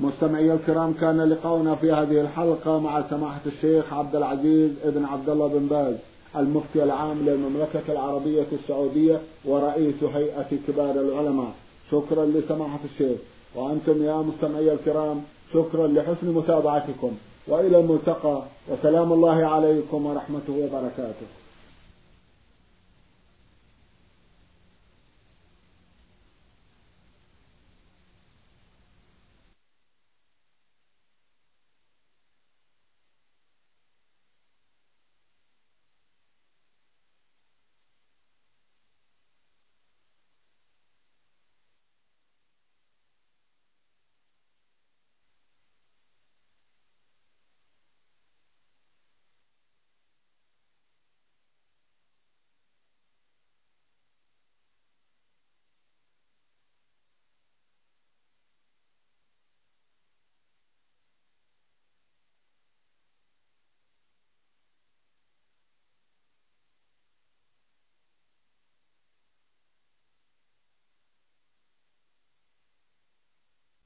مستمعي 0.00 0.52
الكرام 0.52 0.92
كان 0.92 1.20
لقاؤنا 1.20 1.74
في 1.74 1.92
هذه 1.92 2.20
الحلقة 2.20 2.78
مع 2.78 3.02
سماحة 3.10 3.40
الشيخ 3.46 3.92
عبد 3.92 4.16
العزيز 4.16 4.70
ابن 4.84 5.04
عبد 5.04 5.28
الله 5.28 5.48
بن 5.48 5.66
باز 5.66 5.94
المفتي 6.36 6.82
العام 6.82 7.18
للمملكة 7.26 7.92
العربية 7.92 8.46
السعودية 8.52 9.20
ورئيس 9.44 10.04
هيئة 10.14 10.50
كبار 10.68 10.90
العلماء. 10.90 11.52
شكرا 11.90 12.26
لسماحة 12.26 12.78
الشيخ. 12.84 13.18
وأنتم 13.54 14.04
يا 14.04 14.16
مستمعي 14.16 14.72
الكرام 14.72 15.22
شكرا 15.54 15.86
لحسن 15.86 16.28
متابعتكم. 16.34 17.10
وإلى 17.48 17.80
الملتقى 17.80 18.42
وسلام 18.68 19.12
الله 19.12 19.46
عليكم 19.46 20.06
ورحمته 20.06 20.52
وبركاته. 20.52 21.26